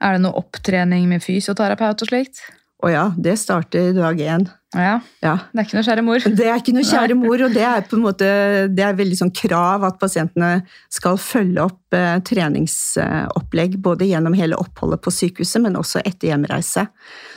[0.00, 2.42] Er det noe opptrening med fysioterapeut og slikt?
[2.80, 4.46] Og ja, det starter dag én.
[4.72, 5.34] Ja, Ja.
[5.52, 6.18] det er ikke noe kjære mor.
[6.38, 8.28] Det er ikke noe kjære mor, og det er på en måte
[8.70, 14.56] det er veldig sånn krav at pasientene skal følge opp eh, treningsopplegg både gjennom hele
[14.56, 16.86] oppholdet på sykehuset, men også etter hjemreise.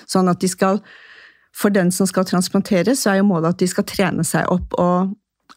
[0.07, 0.81] Sånn at de skal
[1.53, 4.73] For den som skal transplanteres, så er jo målet at de skal trene seg opp
[4.81, 5.11] og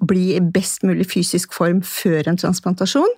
[0.04, 3.14] bli i best mulig fysisk form før en transplantasjon.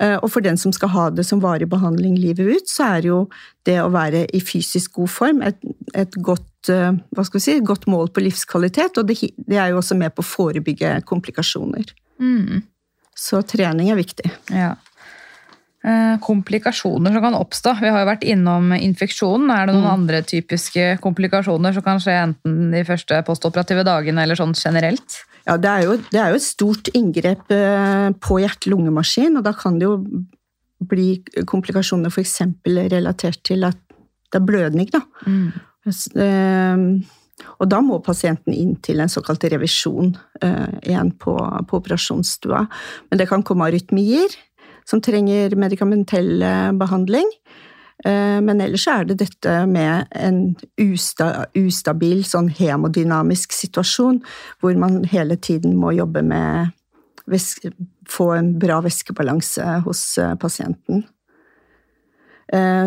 [0.00, 3.08] Eh, Og for den som skal ha det som varig behandling livet ut, så er
[3.10, 3.18] jo
[3.66, 5.58] det å være i fysisk god form et,
[5.94, 9.72] et godt, eh, hva skal vi si, godt mål på livskvalitet, og det, det er
[9.72, 11.92] jo også med på å forebygge komplikasjoner.
[12.22, 12.62] Mm.
[13.14, 14.30] Så trening er viktig.
[14.50, 14.74] Ja.
[15.84, 17.72] Eh, komplikasjoner som kan oppstå.
[17.80, 19.50] Vi har jo vært innom infeksjonen.
[19.50, 19.94] Er det noen Mm.
[19.98, 25.24] andre typiske komplikasjoner som kan skje enten de første postoperative dagene eller sånn generelt?
[25.44, 29.52] Ja, det er jo, det er jo et stort inngrep eh, på hjerte-lungemaskin, og da
[29.52, 29.96] kan det jo
[30.86, 32.38] bli komplikasjoner f.eks.
[32.64, 33.76] relatert til at
[34.30, 35.00] det er blødning, da.
[35.90, 36.76] S- eh,
[37.58, 41.34] Og da må pasienten inn til en såkalt revisjon eh, igjen på,
[41.66, 42.68] på operasjonsstua.
[43.10, 44.30] Men det kan komme arytmier
[44.88, 47.28] som trenger medikamentell eh, behandling.
[48.04, 54.22] Eh, Men ellers er det dette med en usta, ustabil, sånn hemodynamisk situasjon,
[54.60, 56.72] hvor man hele tiden må jobbe med
[57.30, 57.72] væske,
[58.10, 61.04] få en bra væskebalanse hos eh, pasienten.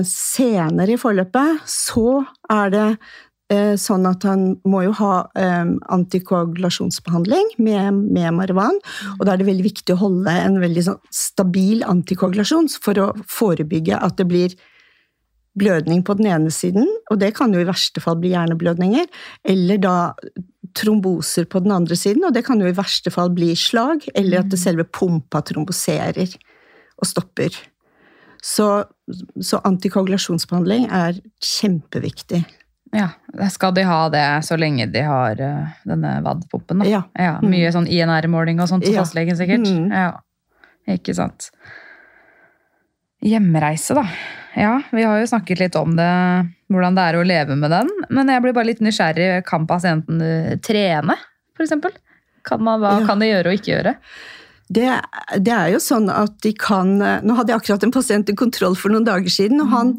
[0.05, 2.19] Senere i forløpet så
[2.53, 2.83] er det
[3.77, 8.79] sånn at han må jo ha eh, antikoagulasjonsbehandling med, med Marvan,
[9.19, 13.11] og da er det veldig viktig å holde en veldig sånn stabil antikoagulasjon for å
[13.29, 14.55] forebygge at det blir
[15.55, 19.05] blødning på den ene siden, og det kan jo i verste fall bli hjerneblødninger,
[19.53, 19.95] eller da
[20.75, 24.41] tromboser på den andre siden, og det kan jo i verste fall bli slag, eller
[24.41, 26.33] at det selve pumpa tromboserer
[26.97, 27.55] og stopper.
[28.43, 28.67] Så,
[29.41, 32.43] så antikoagulasjonsbehandling er kjempeviktig.
[32.93, 33.09] Ja,
[33.51, 36.83] Skal de ha det så lenge de har uh, denne VAD-pumpen?
[36.87, 37.01] Ja.
[37.17, 37.39] Ja.
[37.43, 39.01] Mye sånn INR-måling og sånt til Ja.
[39.03, 39.65] fastlegen, sikkert.
[39.65, 39.89] Mm.
[39.91, 40.13] Ja,
[40.93, 41.49] Ikke sant.
[43.25, 44.05] Hjemreise, da.
[44.55, 46.07] Ja, vi har jo snakket litt om det,
[46.71, 47.89] hvordan det er å leve med den.
[48.13, 49.43] Men jeg blir bare litt nysgjerrig.
[49.49, 51.17] Kan pasienten eh, trene,
[51.59, 51.91] eksempel?
[52.45, 53.95] Hva kan de gjøre og ikke gjøre?
[54.69, 54.85] Det,
[55.41, 58.73] det er jo sånn at de kan Nå hadde jeg akkurat en pasient i kontroll
[58.77, 59.91] for noen dager siden, og han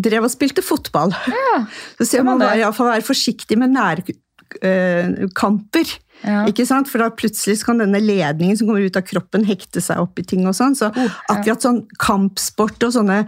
[0.00, 1.12] drev og spilte fotball.
[1.98, 5.96] Så sier man man iallfall være forsiktig med nærkamper.
[6.22, 6.44] Ja.
[6.48, 6.90] Ikke sant?
[6.90, 10.28] For da plutselig kan denne ledningen som kommer ut av kroppen, hekte seg opp i
[10.28, 10.78] ting og sånn.
[10.78, 13.24] Så akkurat sånn kampsport og sånne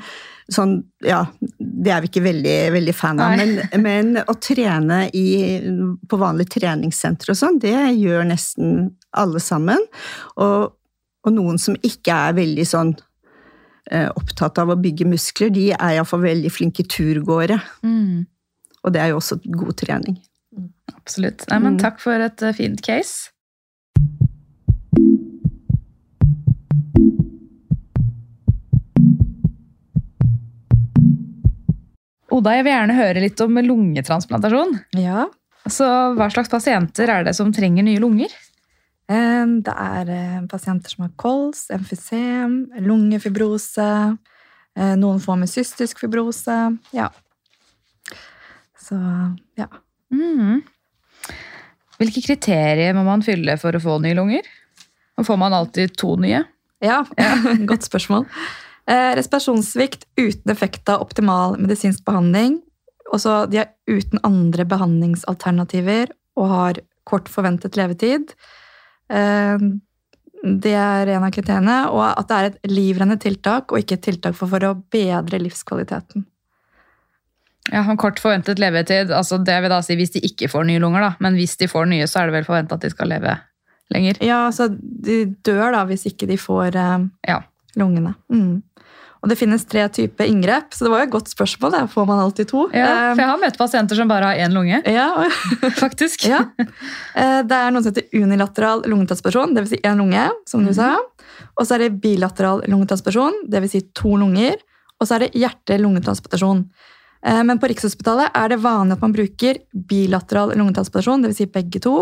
[0.53, 1.23] sånn, ja,
[1.59, 3.37] det er vi ikke veldig, veldig fan av.
[3.39, 5.27] Men, men å trene i,
[6.09, 9.81] på vanlig treningssenter og sånn, det gjør nesten alle sammen.
[10.37, 10.75] Og,
[11.25, 13.05] og noen som ikke er veldig sånn eh,
[13.93, 17.61] opptatt av å bygge muskler, de er iallfall veldig flinke turgåere.
[17.85, 18.27] Mm,
[18.85, 20.19] Og det er jo også god trening.
[20.97, 21.45] absolutt.
[21.51, 21.81] Nei, men Mm.
[21.81, 23.31] takk for et eh, fint case.
[32.35, 34.73] Oda, jeg vil gjerne høre litt om lungetransplantasjon.
[34.99, 35.27] Ja.
[35.71, 38.33] Så hva slags pasienter er det som trenger nye lunger?
[39.09, 43.89] Det er eh, pasienter som har kols, emfysem, lungefibrose,
[44.79, 46.57] eh, noen får med cystisk fibrose.
[46.97, 47.11] Ja.
[48.81, 48.97] Så
[49.61, 49.69] ja.
[50.15, 50.63] Mm.
[52.01, 54.49] Hvilke kriterier må man fylle for å få nye lunger?
[55.19, 56.43] Og får man alltid to nye?
[56.85, 57.03] Ja,
[57.71, 58.27] godt spørsmål.
[58.91, 62.59] Eh, respirasjonssvikt uten effekt av optimal medisinsk behandling.
[63.15, 68.33] Også de er uten andre behandlingsalternativer og har kort forventet levetid.
[69.11, 69.59] Eh,
[70.45, 71.79] Det er en av kriteriene.
[71.91, 75.39] Og at det er et livrende tiltak, og ikke et tiltak for, for å bedre
[75.41, 76.27] livskvaliteten.
[77.73, 81.01] Ja, Kort forventet levetid, altså det vil da si hvis de ikke får nye lunger,
[81.01, 81.15] da.
[81.25, 83.33] Men hvis de får nye, så er det vel forventa at de skal leve
[83.95, 84.21] lenger.
[84.21, 87.39] Ja, altså de dør da hvis ikke de får eh, Ja.
[87.81, 88.13] lungene.
[88.29, 88.63] Mm.
[89.25, 91.71] Og det finnes tre typer inngrep, så det var jo et godt spørsmål.
[91.73, 91.79] Da.
[91.89, 92.67] Får man alltid to?
[92.77, 95.07] Ja, Eh, for jeg har møtt pasienter som bare har én lunge, ja,
[95.85, 96.27] faktisk.
[96.29, 96.43] Ja.
[96.61, 99.73] Eh, Det er noe som heter unilateral lungetransplantasjon, dvs.
[99.73, 100.91] Si én lunge, som du sa.
[101.57, 103.71] Og så er det bilateral lungetransplantasjon, dvs.
[103.79, 104.61] Si to lunger.
[105.01, 106.61] Og så er det hjerte-lungetransplantasjon.
[107.25, 109.57] Eh, Men på Rikshospitalet er det vanlig at man bruker
[109.89, 111.37] bilateral lungetransplantasjon, dvs.
[111.41, 111.97] Si begge to.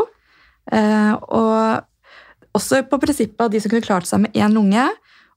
[0.73, 1.83] Og
[2.59, 4.89] også på prinsippet av de som kunne klart seg med én lunge.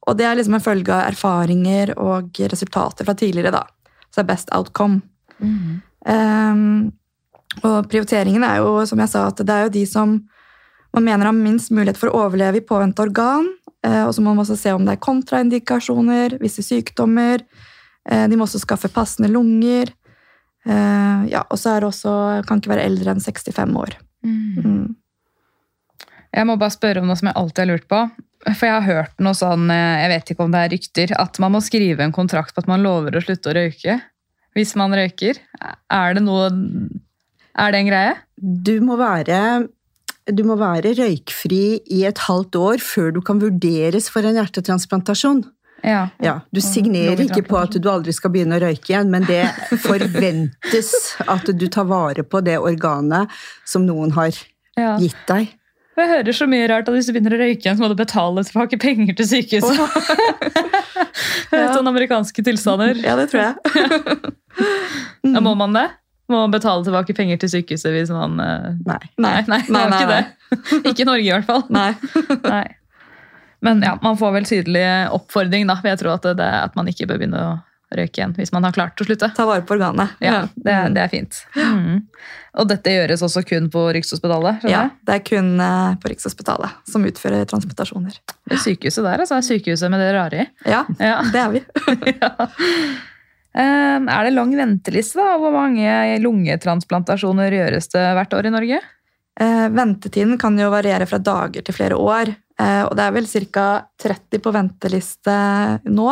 [0.06, 3.64] Og det er liksom en følge av erfaringer og resultater fra tidligere, da.
[4.10, 5.02] Så det er best outcome.
[6.06, 6.94] Ehm,
[7.64, 10.18] og prioriteringen er jo, som jeg sa, at det er jo de som
[10.96, 13.50] man mener har minst mulighet for å overleve i påvente organ.
[13.86, 17.44] eh, og så må man også se om det er kontraindikasjoner, visse sykdommer.
[18.10, 19.92] Eh, de må også skaffe passende lunger.
[20.66, 23.98] Eh, ja, og så er det også, kan ikke være eldre enn 65 år.
[24.26, 24.96] Mm.
[26.34, 28.02] Jeg må bare spørre om noe som jeg alltid har lurt på.
[28.46, 31.40] For jeg har hørt noe sånn, eh, jeg vet ikke om det er rykter, at
[31.42, 34.00] man må skrive en kontrakt på at man lover å slutte å røyke
[34.56, 35.40] hvis man røyker.
[35.92, 36.52] Er det noe
[37.56, 38.14] Er det en greie?
[38.36, 39.68] Du må være
[40.26, 45.44] du må være røykfri i et halvt år før du kan vurderes for en hjertetransplantasjon.
[45.86, 46.08] Ja.
[46.24, 49.44] Ja, Du signerer ikke på at du aldri skal begynne å røyke igjen, men det
[49.86, 50.90] forventes
[51.22, 53.30] at du tar vare på det organet
[53.70, 55.54] som noen har gitt deg.
[55.96, 57.98] Jeg hører så mye rart at hvis du begynner å røyke igjen, så må du
[58.00, 59.78] betale tilbake penger til sykehuset.
[61.52, 63.00] Sånne amerikanske tilstander.
[63.00, 63.56] Ja, det tror jeg.
[65.26, 65.88] Ja, må man det?
[66.32, 69.00] Må man betale tilbake penger til sykehuset hvis man eh, Nei.
[69.20, 70.22] Nei, nei, Nei, nei, ikke det.
[70.92, 71.64] Ikke i Norge, i hvert fall.
[71.74, 71.90] Nei.
[72.46, 72.66] Nei.
[73.66, 75.80] Men ja, man får vel tydelig oppfordring, da.
[75.90, 77.56] Jeg tror at, det, at man ikke bør begynne å
[77.94, 79.30] røyke igjen hvis man har klart å slutte.
[79.38, 80.16] Ta vare på organet.
[80.24, 81.38] Ja, det, er- det er fint.
[81.56, 82.02] Mm.
[82.56, 84.64] Og dette gjøres også kun på Rikshospitalet?
[84.72, 88.16] Ja, det er kun eh, på Rikshospitalet som utfører transplantasjoner.
[88.50, 89.36] Det sykehuset der, altså.
[89.42, 90.48] er Sykehuset med det rare i.
[90.72, 91.18] Ja, Ja.
[91.34, 91.64] det er vi.
[92.22, 92.32] ja.
[93.56, 95.38] Um, er det lang venteliste, da?
[95.40, 98.80] Hvor mange lungetransplantasjoner gjøres det hvert år i Norge?
[99.40, 102.32] Eh, ventetiden kan jo variere fra dager til flere år.
[102.60, 103.68] Eh, og det er vel ca.
[104.04, 105.36] 30 på venteliste
[105.92, 106.10] nå.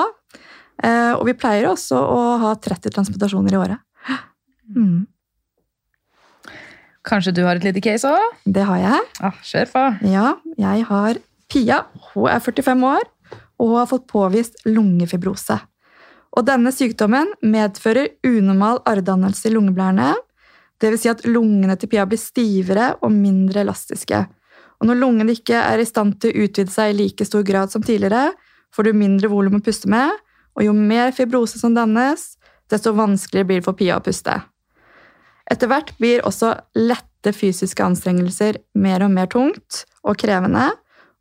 [0.83, 3.83] Eh, og vi pleier også å ha 30 transplantasjoner i året.
[4.73, 5.05] Mm,
[7.03, 8.37] Kanskje du har et lite case òg?
[8.47, 9.07] det har jeg.
[9.19, 9.81] Ah, Kjør på.
[10.07, 11.19] Ja, jeg har
[11.51, 11.81] Pia.
[12.13, 13.03] Hun er 45 år
[13.59, 15.59] og hun har fått påvist lungefibrose.
[16.33, 20.13] Og denne sykdommen medfører unormal arrdannelse i lungeblærene.
[20.81, 21.03] Dvs.
[21.03, 24.23] Si at lungene til Pia blir stivere og mindre elastiske.
[24.81, 27.71] Og når lungene ikke er i stand til å utvide seg i like stor grad
[27.71, 28.31] som tidligere,
[28.73, 30.09] får du mindre volum å puste med,
[30.53, 32.33] og jo mer fibrose som dannes,
[32.71, 34.39] desto vanskeligere blir det for Pia å puste.
[35.51, 40.69] Etter hvert blir også lette fysiske anstrengelser mer og mer tungt og krevende,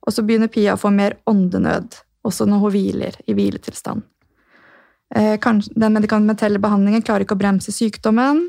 [0.03, 4.03] og så begynner Pia å få mer åndenød, også når hun hviler i hviletilstand.
[5.15, 8.47] Eh, den medikamentelle behandlingen klarer ikke å bremse sykdommen.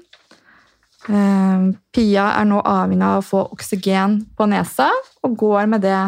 [1.09, 4.89] Eh, Pia er nå avhengig av å få oksygen på nesa,
[5.23, 5.99] og går med det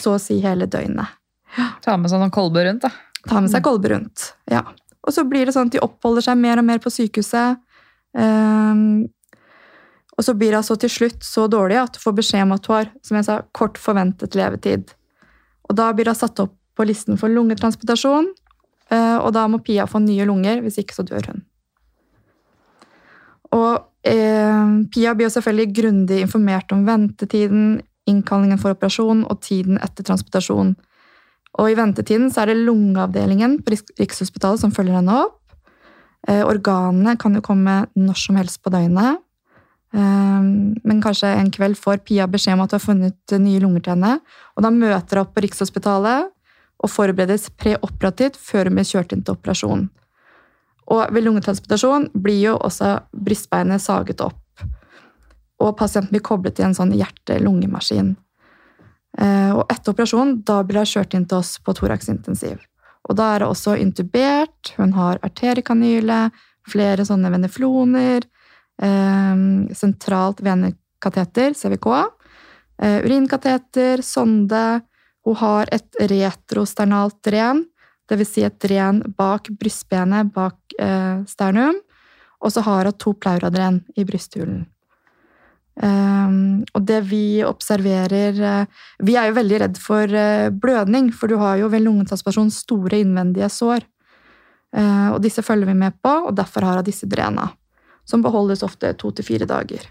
[0.00, 1.20] så å si hele døgnet.
[1.84, 2.90] Ta med sånn kolbe rundt, da.
[3.28, 4.30] Ta med seg kolbe rundt.
[4.50, 4.62] Ja.
[5.04, 7.60] Og så blir det sånn at de oppholder seg mer og mer på sykehuset.
[8.14, 9.06] Um,
[10.14, 12.68] og så blir hun altså til slutt så dårlig at hun får beskjed om at
[12.68, 14.92] hun har som jeg sa, kort forventet levetid.
[15.68, 18.28] Og da blir hun satt opp på listen for lungetransplantasjon,
[18.90, 21.42] eh, og da må Pia få nye lunger, hvis ikke så dør hun.
[23.54, 27.78] Og eh, Pia blir jo selvfølgelig grundig informert om ventetiden,
[28.10, 30.74] innkallingen for operasjon og tiden etter transplantasjon.
[31.60, 35.38] Og i ventetiden så er det lungeavdelingen på Rikshospitalet som følger henne opp.
[36.28, 39.20] Eh, organene kan jo komme når som helst på døgnet.
[39.94, 40.46] Eh,
[40.82, 43.84] men kanskje en kveld får Pia beskjed om at hun har funnet eh, nye lunger
[43.84, 44.16] til henne.
[44.56, 46.32] Og da møter hun opp på Rikshospitalet
[46.84, 49.86] og forberedes preoperativt før hun blir kjørt inn til operasjon.
[50.90, 54.40] Og ved lungetransportasjon blir jo også brystbeinet saget opp.
[55.62, 58.16] Og pasienten blir koblet til en sånn hjerte-lungemaskin.
[59.18, 62.58] Eh, Og etter operasjonen da blir hun kjørt inn til oss på Thorax intensiv.
[63.08, 66.30] Og da er hun også intubert, hun har arteriekanyle,
[66.66, 68.24] flere sånne venefloner,
[68.80, 69.36] eh,
[69.76, 72.08] sentralt venekateter, CVK,
[72.80, 74.82] eh, urinkateter, sonde.
[75.24, 77.66] Hun har et retrosternalt dren,
[78.08, 78.28] dvs.
[78.28, 81.76] Si et dren bak brystbenet, bak eh, sternum.
[82.42, 84.66] Og så har hun to pleuradren i brysthulen.
[85.74, 91.26] Um, og det vi observerer uh, Vi er jo veldig redd for uh, blødning, for
[91.26, 93.82] du har jo ved lungetransplantasjon store innvendige sår.
[94.74, 97.48] Uh, og disse følger vi med på, og derfor har jeg disse drena,
[98.06, 99.90] som beholdes ofte to til fire dager.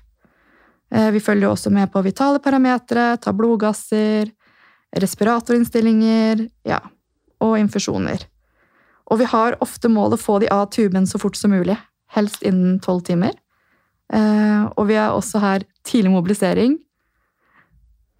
[0.94, 4.30] Vi følger også med på vitale parametere, tar blodgasser,
[5.02, 6.78] respiratorinnstillinger ja,
[7.42, 8.28] og infusjoner.
[9.10, 11.80] Og vi har ofte mål å få de av tuben så fort som mulig,
[12.14, 13.34] helst innen tolv timer.
[14.14, 16.78] Uh, og vi er også her tidlig mobilisering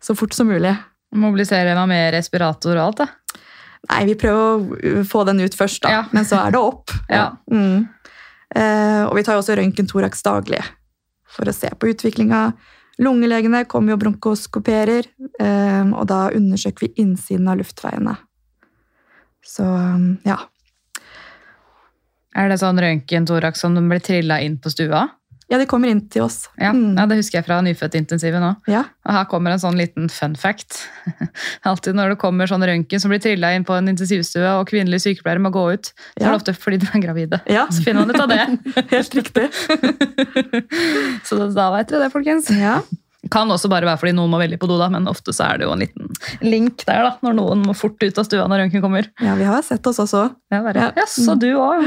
[0.04, 0.74] så fort som mulig.
[1.16, 3.40] Mobilisere meg med respirator og alt, da.
[3.92, 5.92] Nei, vi prøver å få den ut først, da.
[5.92, 6.04] Ja.
[6.16, 6.94] Men så er det opp.
[7.12, 7.30] Ja.
[7.52, 7.86] Mm.
[8.56, 10.62] Eh, og vi tar jo også røntgen-thorax daglig
[11.34, 12.46] for å se på utviklinga.
[13.04, 15.08] Lungelegene kommer jo og bronkoskoperer,
[15.42, 18.16] eh, og da undersøker vi innsiden av luftveiene.
[19.44, 19.66] Så
[20.28, 20.38] ja.
[22.34, 25.08] Er det sånn røntgen-thorax som blir trilla inn på stua?
[25.54, 26.48] Ja, de kommer inn til oss.
[26.58, 26.96] Ja, Mm.
[26.98, 28.50] ja det husker jeg fra nyfødtintensivet nå.
[28.72, 28.80] Ja.
[29.06, 30.80] Og her kommer en sånn liten fun fact.
[31.70, 35.06] Alltid når det kommer sånn røntgen som blir trilla inn på en intensivstue, og kvinnelige
[35.06, 37.42] sykepleiere må gå ut, så er det ofte fordi de er gravide.
[37.46, 37.68] Ja.
[37.76, 38.42] Så finner man ut av det.
[38.96, 39.46] Helt riktig.
[41.30, 42.50] så da vet dere det, folkens.
[42.58, 42.80] Ja.
[43.32, 45.62] Kan også bare være fordi noen må veldig på do, da, men ofte så er
[45.62, 46.10] det jo en liten
[46.44, 49.08] link der, da, når noen må fort ut av stua når røntgen kommer.
[49.24, 50.26] ja, vi har sett oss også.
[50.52, 50.92] Ja, bare, Ja.
[51.06, 51.86] Jaså, du òg?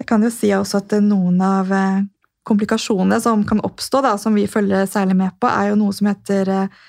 [0.00, 2.02] Jeg kan jo si også at noen av eh,
[2.46, 6.10] komplikasjonene som kan oppstå, da, som vi følger særlig med på, er jo noe som
[6.10, 6.82] heter eh,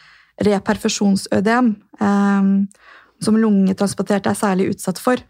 [0.45, 2.49] reperfusjonsødem, eh,
[3.23, 5.21] som lungetransporterte er særlig utsatt for.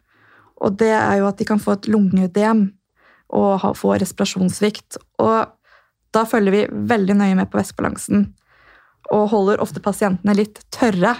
[0.64, 2.70] Og det er jo at de kan få et lungeødem
[3.36, 4.98] og få respirasjonssvikt.
[5.22, 5.52] Og
[6.16, 8.30] da følger vi veldig nøye med på væskebalansen
[9.14, 11.14] og holder ofte pasientene litt tørre.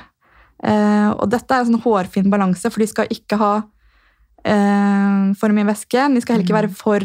[0.64, 3.68] Eh, og dette er en sånn hårfin balanse, for de skal ikke ha eh,
[4.46, 6.08] for mye væske.
[6.14, 7.00] De skal heller ikke være for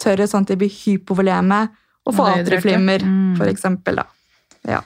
[0.00, 1.68] tørre, sånn at de blir hypovoleme
[2.08, 3.36] og får atrieflimmer, Mm.
[3.46, 4.00] eksempel.
[4.66, 4.80] Ja.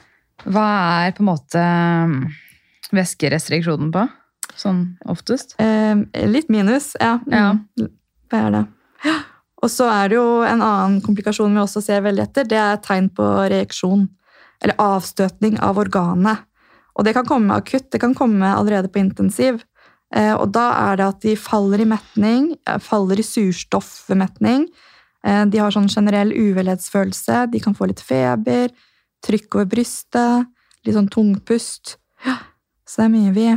[0.45, 0.65] Hva
[1.07, 1.61] er på en måte
[2.05, 2.17] um,
[2.93, 4.03] væskerestriksjonen på?
[4.55, 5.55] Sånn oftest?
[5.59, 5.95] Eh,
[6.29, 7.17] litt minus, ja.
[7.31, 7.53] Ja.
[7.79, 7.89] Mm.
[8.31, 8.65] Hva er det?
[9.63, 12.45] Og så er det jo en annen komplikasjon vi også ser veldig etter.
[12.47, 14.07] Det er tegn på reaksjon,
[14.61, 16.43] eller avstøtning av organet.
[16.95, 19.63] Og det kan komme akutt, det kan komme allerede på intensiv.
[20.13, 24.05] Eh, og da er det at de faller i metning, eh, faller i surstoff.
[24.11, 28.69] Eh, de har sånn generell uvelhetsfølelse, de kan få litt feber,
[29.25, 30.45] trykk over brystet,
[30.85, 31.97] litt sånn tungpust.
[32.85, 33.47] Så det er mye vi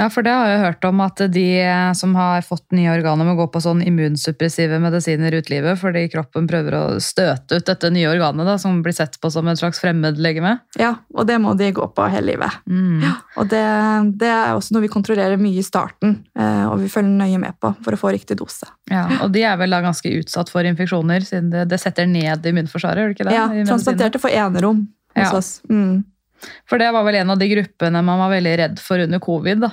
[0.00, 3.26] Ja, for det har jeg hørt om at de eh, som har fått nye organer,
[3.28, 7.90] må gå på sånn immunsuppressive medisiner ut livet, fordi kroppen prøver å støte ut dette
[7.92, 10.54] nye organet, da, som blir sett på som et slags fremmedlegeme.
[10.80, 12.62] Ja, og det må de gå på hele livet.
[12.64, 13.04] Mm.
[13.36, 13.60] Og det,
[14.22, 17.60] det er også noe vi kontrollerer mye i starten, eh, og vi følger nøye med
[17.60, 18.70] på for å få riktig dose.
[18.88, 22.48] Ja, og de er vel da ganske utsatt for infeksjoner, siden det, det setter ned
[22.48, 23.04] immunforsvaret?
[23.04, 23.36] gjør det ikke det?
[23.36, 23.50] Ja?
[23.68, 25.36] Transplanterte får enerom hos Ja.
[25.36, 25.52] oss.
[25.68, 26.00] Mm.
[26.68, 29.60] For det var vel en av de gruppene man var veldig redd for under covid,
[29.66, 29.70] da.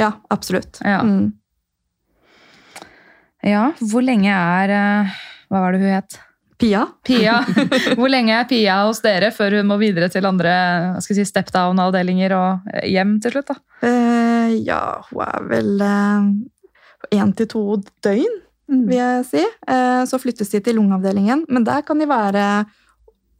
[0.00, 0.80] Ja, absolutt.
[0.84, 1.02] Ja.
[1.04, 1.32] Mm.
[3.42, 5.16] Ja, hvor lenge er eh,
[5.50, 6.18] Hva var det hun het?
[6.62, 6.84] Pia?
[7.02, 7.40] Pia.
[7.98, 10.52] Hvor lenge er Pia hos dere før hun må videre til andre
[11.02, 13.50] skal si, step-down-avdelinger og eh, hjem til slutt?
[13.50, 13.56] da?
[13.88, 14.78] Eh, ja,
[15.08, 15.82] hun er vel
[17.10, 17.64] én til to
[18.06, 18.38] døgn,
[18.70, 19.42] vil jeg si.
[19.42, 22.46] Eh, så flyttes de til lungeavdelingen, men der kan de være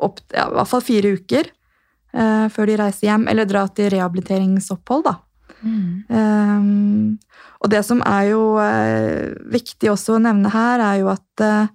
[0.03, 3.93] opp, ja, i hvert fall fire uker eh, før de reiser hjem, eller drar til
[3.95, 5.21] rehabiliteringsopphold, da.
[5.63, 7.19] Um,
[7.63, 11.71] og det som er jo uh, viktig også å nevne her, er jo at uh,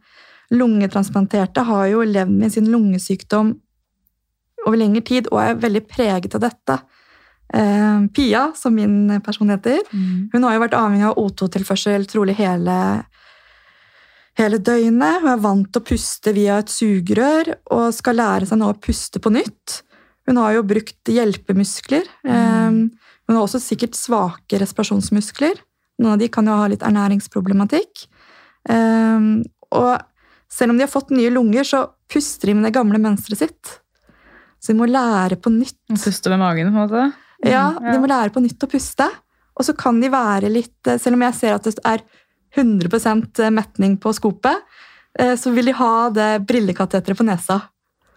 [0.52, 3.56] lungetransplanterte har jo levd med sin lungesykdom
[4.68, 6.80] over lengre tid og er veldig preget av dette.
[7.56, 9.80] Uh, Pia, som min person heter,
[10.34, 12.78] hun har jo vært avhengig av O2-tilførsel trolig hele,
[14.40, 15.24] hele døgnet.
[15.24, 18.80] Hun er vant til å puste via et sugerør og skal lære seg nå å
[18.84, 19.82] puste på nytt.
[20.28, 22.10] Hun har jo brukt hjelpemuskler.
[22.28, 22.34] Mm.
[22.36, 22.90] hun
[23.36, 25.58] har også sikkert svake respirasjonsmuskler.
[26.00, 28.06] Noen av de kan jo ha litt ernæringsproblematikk.
[28.70, 29.20] Eh,
[29.76, 29.92] og
[30.48, 33.74] selv om de har fått nye lunger, så puster de med det gamle mønsteret sitt.
[34.64, 35.76] Så de må lære på nytt.
[35.92, 37.08] Puste med magen, på en måte?
[37.46, 39.06] Ja, Mm, de må lære på nytt å puste.
[39.58, 42.02] Og så kan de være litt eh, Selv om jeg ser at det er
[42.56, 44.64] 100% metning på skopet,
[45.20, 47.60] eh, så vil de ha det brillekateteret på nesa.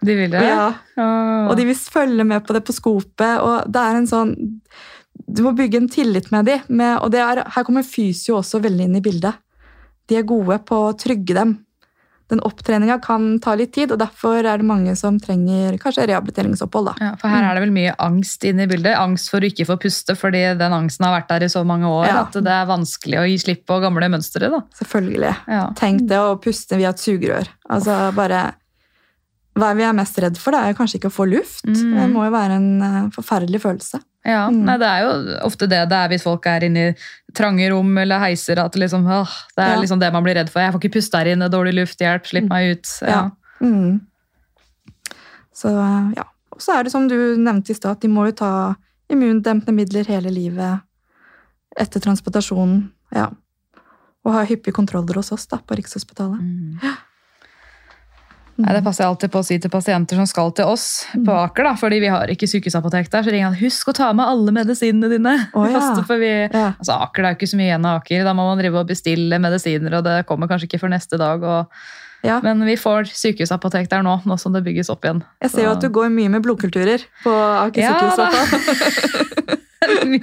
[0.01, 0.41] De vil det?
[0.41, 3.37] Ja, og de vil følge med på det på skopet.
[3.37, 4.31] og det er en sånn
[5.31, 6.59] Du må bygge en tillit med dem.
[6.69, 9.39] Med, og det er, her kommer fysio også veldig inn i bildet.
[10.09, 11.59] De er gode på å trygge dem.
[12.31, 16.93] den opptreninga kan ta litt tid, og derfor er det mange som trenger kanskje rehabiliteringsopphold.
[17.03, 18.95] Ja, for her er det vel mye angst inne i bildet.
[18.95, 21.89] Angst for å ikke få puste, fordi den angsten har vært der i så mange
[21.91, 22.21] år Ja.
[22.21, 24.47] at det er vanskelig å gi slipp på gamle mønstre.
[24.49, 24.61] da.
[24.79, 25.33] Selvfølgelig.
[25.47, 25.65] Ja.
[25.75, 27.47] Tenk det å puste via et sugerør.
[27.69, 28.53] Altså bare
[29.59, 31.65] Hva vi er mest redd for, det er kanskje ikke å få luft.
[31.67, 31.99] Mm.
[31.99, 33.99] Det må jo være en eh, forferdelig følelse.
[34.25, 34.65] Ja, Mm.
[34.65, 36.95] nei, Det er jo ofte det det er hvis folk er inne i
[37.33, 38.59] trange rom eller heiser.
[38.59, 39.81] at liksom, åh, Det er Ja.
[39.81, 40.59] liksom det man blir redd for.
[40.61, 42.87] Jeg får ikke puste her inne, dårlig lufthjelp, slipp meg ut.
[43.01, 43.07] Ja.
[43.07, 43.29] Ja.
[43.61, 44.01] Mm.
[45.53, 45.69] Så
[46.15, 46.23] ja.
[46.51, 48.75] Og så er det som du nevnte i stad, at de må jo ta
[49.09, 50.81] immundempende midler hele livet
[51.79, 52.91] etter transplantasjonen.
[53.15, 53.29] Ja.
[54.25, 56.39] Og ha hyppige kontroller hos oss da, på Rikshospitalet.
[56.39, 56.79] Mm.
[58.61, 61.25] Nei, Det passer jeg alltid på å si til pasienter som skal til oss Mm.
[61.25, 61.63] på Aker.
[61.63, 63.23] da, fordi vi har ikke sykehusapotek der.
[63.23, 65.47] Så ringer han husk å ta med alle medisinene dine.
[65.53, 65.79] Oh, ja.
[66.21, 66.73] Vi, Ja.
[66.79, 68.23] altså Aker det er jo ikke så mye igjen av Aker.
[68.23, 71.41] Da må man drive og bestille medisiner, og det kommer kanskje ikke før neste dag.
[71.43, 71.67] Og,
[72.23, 72.39] Ja.
[72.41, 75.23] men vi får sykehusapotek der nå, nå som det bygges opp igjen.
[75.41, 77.31] Jeg ser jo at du går mye med blodkulturer på
[77.65, 79.57] Aker sykehus.
[80.13, 80.19] vi,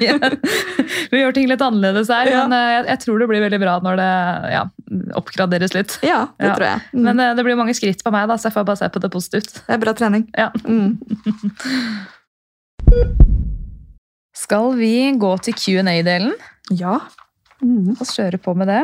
[1.12, 2.44] vi gjør ting litt annerledes her, Ja.
[2.46, 4.11] men eh, jeg, jeg tror det blir veldig bra når det
[4.54, 4.62] ja,
[5.18, 5.96] oppgraderes litt.
[6.06, 6.84] Ja, det tror jeg.
[6.94, 7.02] Mm.
[7.09, 9.02] Men eh, det blir mange skritt på meg, da, så jeg får bare se på
[9.02, 9.59] det positivt.
[9.66, 10.28] det er bra trening.
[10.38, 10.50] Ja.
[10.64, 10.98] Mm.
[14.38, 16.32] Skal vi gå til Q&A-delen?
[16.78, 17.00] Ja.
[17.64, 17.96] Mm.
[17.98, 18.82] Og kjøre på med det.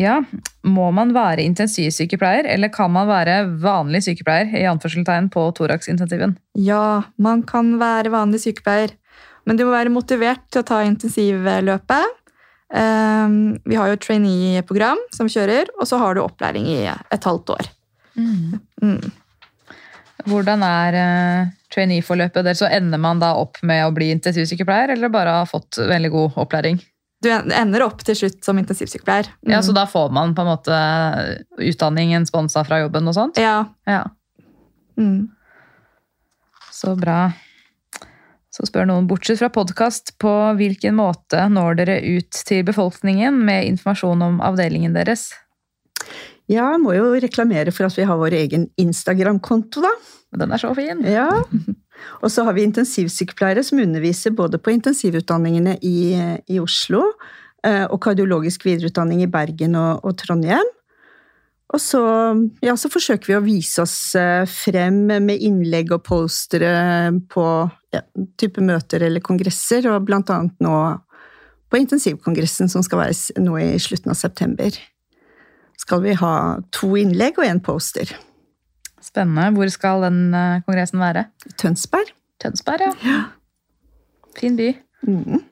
[0.00, 0.20] Ja,
[0.64, 6.36] Må man være intensivsykepleier, eller kan man være vanlig sykepleier i anførselstegn på thoraxintensiven?
[6.56, 8.92] ja, man kan være vanlig sykepleier,
[9.46, 12.16] men du må være motivert til å ta intensivløpet.
[12.70, 17.26] Um, vi har jo et trainee-program som kjører, og så har du opplæring i et
[17.26, 17.70] halvt år.
[18.20, 19.08] Mm.
[20.28, 22.60] Hvordan er uh, trainee-forløpet deres?
[22.62, 26.40] Så ender man da opp med å bli intensivsykepleier, eller bare har fått veldig god
[26.44, 26.78] opplæring?
[27.20, 29.28] Du ender opp til slutt som intensivsykepleier.
[29.44, 29.52] Mm.
[29.52, 30.78] Ja, Så da får man på en måte
[31.60, 33.40] utdanningen sponsa fra jobben og sånt?
[33.40, 33.64] Ja.
[33.88, 34.06] Ja,
[35.00, 35.30] Mm.
[36.72, 37.32] Så bra.
[38.50, 43.68] Så spør noen, bortsett fra podkast, på hvilken måte når dere ut til befolkningen med
[43.68, 45.28] informasjon om avdelingen deres?
[46.50, 49.92] Ja, må jo reklamere for at vi har vår egen Instagram-konto, da.
[50.40, 51.04] Den er så fin.
[51.06, 51.28] Ja.
[52.24, 56.16] Og så har vi intensivsykepleiere som underviser både på intensivutdanningene i,
[56.50, 57.04] i Oslo
[57.66, 60.70] eh, og kardiologisk videreutdanning i Bergen og, og Trondheim.
[61.70, 62.00] Og så,
[62.64, 66.72] ja, så forsøker vi å vise oss eh, frem med innlegg og postere
[67.30, 67.44] på
[67.94, 68.02] ja,
[68.40, 70.74] type møter eller kongresser, og blant annet nå
[71.70, 74.74] på intensivkongressen som skal være nå i slutten av september.
[75.78, 76.34] Skal vi ha
[76.74, 78.10] to innlegg og én poster.
[79.00, 79.52] Spennende.
[79.54, 81.28] Hvor skal den eh, kongressen være?
[81.60, 82.10] Tønsberg.
[82.42, 83.20] Tønsberg, ja.
[84.38, 84.72] Fin by.
[85.06, 85.46] Mhm.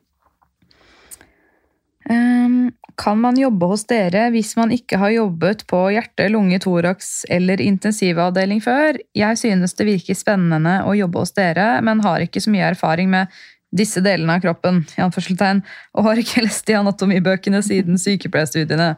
[2.08, 7.22] Ehm, kan man jobbe hos dere hvis man ikke har jobbet på hjerte, lunge, thorax
[7.28, 8.98] eller intensivavdeling før?
[9.16, 13.12] Jeg synes det virker spennende å jobbe hos dere, men har ikke så mye erfaring
[13.12, 13.38] med
[13.76, 15.62] disse delene av kroppen, i anførselstegn,
[15.94, 18.94] og har ikke lest i anatomibøkene siden sykepleierstudiene.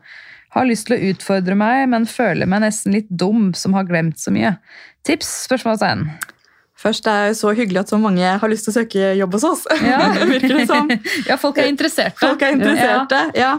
[0.55, 4.19] Har lyst til å utfordre meg, men føler meg nesten litt dum som har glemt
[4.23, 4.57] så mye.
[5.07, 5.29] Tips?
[5.47, 6.09] spørsmålstegn.
[6.81, 9.37] Først det er jo så hyggelig at så mange har lyst til å søke jobb
[9.37, 9.65] hos oss.
[9.85, 10.01] Ja.
[10.31, 10.89] Virker det som.
[11.29, 12.21] ja, folk er interesserte.
[12.23, 13.19] Folk er interesserte.
[13.37, 13.59] Ja.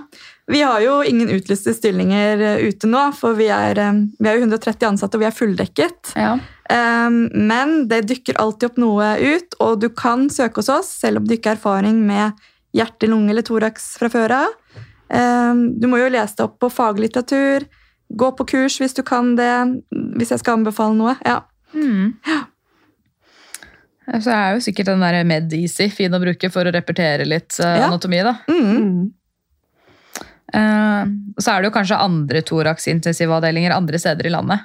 [0.52, 4.40] Vi har jo ingen utlyste stillinger eh, ute nå, for vi er, eh, vi er
[4.40, 6.16] jo 130 ansatte og vi er fulldekket.
[6.18, 6.34] Ja.
[6.72, 11.22] Um, Men det dykker alltid opp noe ut, og du kan søke hos oss selv
[11.22, 12.40] om du ikke har erfaring med
[12.76, 14.58] hjerte, lunge eller thorax fra før av.
[15.12, 17.68] Um, Du må jo lese deg opp på faglitteratur,
[18.12, 19.52] gå på kurs hvis du kan det,
[20.18, 21.16] hvis jeg skal anbefale noe.
[21.28, 21.44] Ja.
[21.76, 22.16] Mm.
[24.20, 27.78] Så er jo sikkert den der MedEasy fin å bruke for å repetere litt eh,
[27.80, 27.88] Ja.
[27.88, 28.20] anatomi.
[28.24, 28.34] da.
[28.50, 28.72] Mm.
[28.76, 29.12] Mm.
[30.54, 31.06] Eh,
[31.40, 34.60] så er det jo kanskje andre thorax-intensivavdelinger andre steder i landet.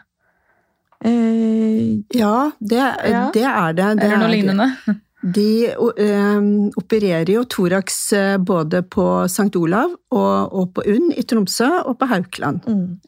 [1.04, 2.76] Uh, Ja, det,
[3.06, 3.30] Ja.
[3.32, 3.96] det er det.
[3.98, 5.00] det Eller noe er- lignende.
[5.22, 9.54] De uh, opererer jo thorax både på St.
[9.56, 12.64] Olav og, og på UNN i Tromsø og på Haukeland.
[12.66, 12.98] mm.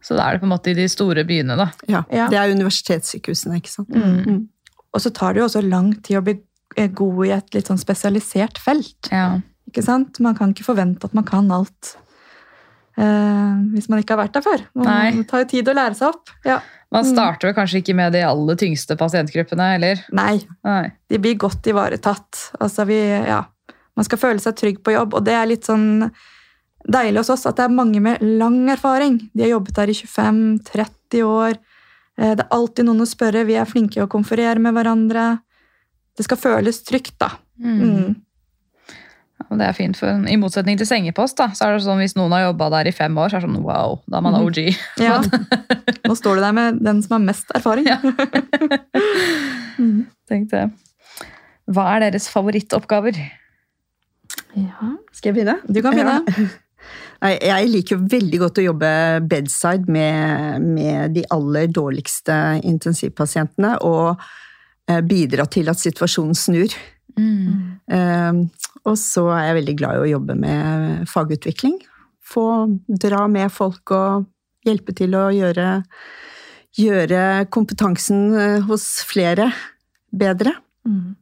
[0.00, 1.66] Så da er det på en måte i de store byene, da.
[1.88, 2.28] Ja, Ja.
[2.30, 3.88] Det er universitetssykehusene, ikke sant.
[3.90, 4.48] Mm.
[4.94, 6.36] Og så tar det jo også lang tid å bli
[6.76, 9.10] eh, god i et litt sånn spesialisert felt.
[9.12, 9.40] Ja.
[9.68, 10.18] Ikke sant?
[10.24, 11.96] Man kan ikke forvente at man kan alt
[12.98, 14.64] eh, hvis man ikke har vært der før.
[14.78, 15.20] Man.
[15.20, 16.32] Det tar jo tid å lære seg opp.
[16.48, 16.60] Ja.
[16.90, 17.12] Man Mm.
[17.12, 20.00] starter vel kanskje ikke med de aller tyngste pasientgruppene, eller?
[20.10, 20.90] Nei, Nei.
[21.10, 22.52] de blir godt ivaretatt.
[22.60, 22.96] Altså vi,
[23.28, 23.42] ja,
[23.94, 26.10] man skal føle seg trygg på jobb, og det er litt sånn
[26.88, 29.18] deilig hos oss at det er mange med lang erfaring.
[29.34, 31.58] De har jobbet der i 25-30 år.
[32.18, 33.46] Eh, Det er alltid noen å spørre.
[33.46, 35.40] Vi er flinke å konferere med hverandre.
[36.18, 37.30] Det skal føles trygt, da.
[37.62, 37.78] Mm.
[37.78, 38.16] Mm.
[39.48, 42.34] Det er fint, for I motsetning til sengepost, da, så er det sånn hvis noen
[42.34, 44.58] har jobba der i fem år, så er det sånn wow, da er man OG.
[45.06, 45.22] Ja.
[46.04, 47.86] Nå står du der med den som har mest erfaring.
[47.88, 47.96] Ja.
[50.28, 50.66] Tenk det.
[51.70, 53.16] Hva er deres favorittoppgaver?
[54.58, 54.90] Ja.
[55.14, 55.58] Skal jeg begynne?
[55.64, 56.18] Du kan begynne.
[56.26, 56.48] Ja.
[57.18, 58.90] Jeg liker jo veldig godt å jobbe
[59.26, 64.20] bedside med, med de aller dårligste intensivpasientene, og
[64.86, 66.78] eh, bidra til at situasjonen snur.
[67.18, 68.44] Mm.
[68.86, 71.80] og så er jeg veldig glad i å jobbe med fagutvikling.
[72.22, 72.44] Få
[72.86, 74.28] dra med folk og
[74.68, 75.80] hjelpe til å gjøre,
[76.78, 77.22] gjøre
[77.54, 79.50] kompetansen eh, hos flere
[80.14, 80.54] bedre.
[80.86, 81.16] Mm.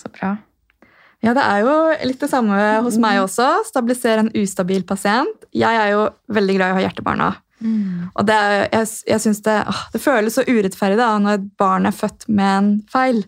[0.00, 0.38] Så bra.
[1.20, 1.72] Ja, det er jo
[2.08, 3.46] litt det samme hos meg også.
[3.68, 5.44] Stabilisere en ustabil pasient.
[5.52, 7.30] Jeg er jo veldig glad i å ha hjertebarna.
[8.16, 8.38] Og det,
[8.72, 12.24] jeg, jeg synes det, åh, det føles så urettferdig da, når et barn er født
[12.32, 13.20] med en feil.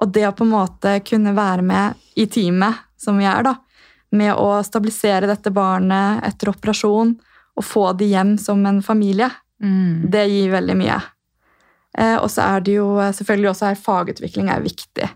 [0.00, 3.58] Og det å på en måte kunne være med i teamet, som vi er, da,
[4.16, 7.12] med å stabilisere dette barnet etter operasjon
[7.60, 9.28] og få de hjem som en familie,
[9.60, 10.06] Mm.
[10.08, 10.94] det gir veldig mye.
[11.98, 15.08] Eh, og så er det jo eh, selvfølgelig også her fagutvikling er viktig.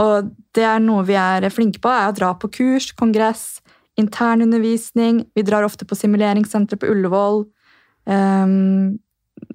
[0.00, 3.60] Og det er noe vi er flinke på, er å dra på kurs, kongress,
[4.00, 5.26] internundervisning.
[5.36, 7.42] Vi drar ofte på simuleringssenteret på Ullevål.
[8.08, 8.98] Ehm,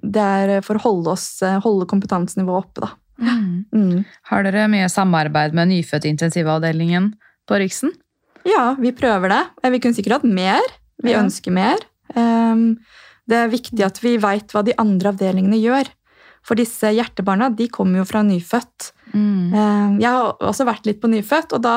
[0.02, 2.92] det er for å holde, oss, holde kompetansenivået oppe, da.
[3.18, 3.64] Mm.
[3.74, 4.04] Mm.
[4.30, 7.10] Har dere mye samarbeid med nyfødtintensivavdelingen
[7.48, 7.90] på Riksen?
[8.46, 9.42] Ja, vi prøver det.
[9.64, 10.62] Eh, Vi kunne sikkert hatt mer.
[11.02, 11.22] Vi Ja.
[11.22, 11.78] ønsker mer.
[12.14, 12.78] Ehm,
[13.28, 15.88] det er viktig at vi veit hva de andre avdelingene gjør.
[16.42, 18.92] For disse hjertebarna de kommer jo fra nyfødt.
[19.12, 19.54] Mm.
[19.54, 21.76] Ehm, Jeg har også vært litt på nyfødt, og da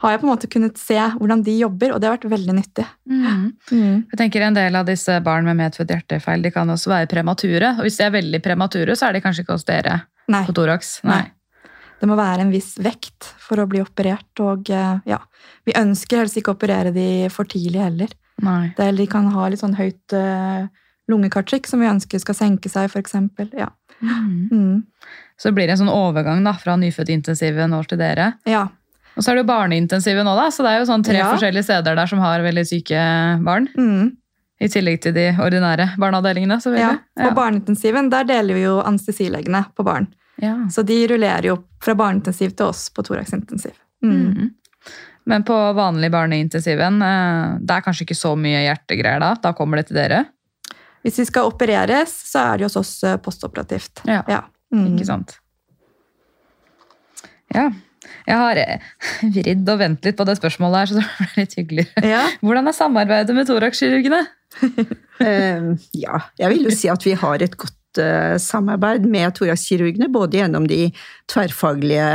[0.00, 2.54] har jeg på en måte kunnet se hvordan de jobber, og det har vært veldig
[2.56, 2.86] nyttig.
[3.10, 3.50] Mm.
[3.70, 7.74] Jeg tenker En del av disse barn med medfødt hjertefeil de kan også være premature.
[7.76, 10.00] og Hvis de er veldig premature, så er de kanskje ikke hos dere
[10.30, 11.02] Nei, på Torax?
[11.04, 11.20] Nei.
[11.20, 11.68] Nei.
[12.00, 15.18] det må være en viss vekt for å bli operert, og eh, ja,
[15.68, 18.16] vi ønsker helst ikke å operere de for tidlig heller.
[18.40, 18.72] Nei.
[18.72, 20.64] De kan ha litt sånn høyt uh,
[21.10, 23.50] lungekartrykk som vi ønsker skal senke seg, for eksempel.
[23.52, 23.68] Ja.
[24.00, 24.86] Mm.
[25.40, 28.34] Så blir det en sånn overgang da, fra nyfødtintensiven over til dere.
[28.48, 28.68] ja.
[29.18, 31.26] Og så er det jo barneintensiven nå, da, så det er jo sånn tre Ja.
[31.32, 33.00] forskjellige steder der som har veldig syke
[33.44, 33.66] barn.
[33.76, 34.12] Mm.
[34.62, 36.60] I tillegg til de ordinære barneavdelingene.
[36.78, 36.92] ja.
[37.18, 37.28] ja.
[37.28, 40.06] På barneintensiven der deler vi jo anestesilegene på barn.
[40.40, 40.54] Ja.
[40.70, 43.74] Så de rullerer jo fra barneintensiv til oss på thoraxintensiv.
[44.04, 44.14] Mm.
[44.14, 44.50] Mm.
[45.26, 49.34] Men på vanlig barneintensiven, eh, det er kanskje ikke så mye hjertegreier da?
[49.42, 50.22] Da kommer det til dere?
[51.02, 54.04] Hvis vi skal opereres, så er det hos oss postoperativt.
[54.06, 54.22] Ja.
[54.28, 54.44] Ja.
[54.74, 54.90] Mm.
[54.94, 55.38] Ikke sant?
[57.54, 57.68] Ja.
[58.28, 58.90] Jeg har eh,
[59.36, 62.06] vridd og ventet litt på det spørsmålet her, så det ble litt hyggeligere.
[62.06, 62.22] Ja.
[62.44, 64.24] Hvordan er samarbeidet med thoraxkirurgene?
[65.20, 65.64] Eh,
[66.00, 70.38] ja, jeg vil jo si at vi har et godt eh, samarbeid med thoraxkirurgene, både
[70.38, 70.78] gjennom de
[71.28, 72.06] tverrfaglige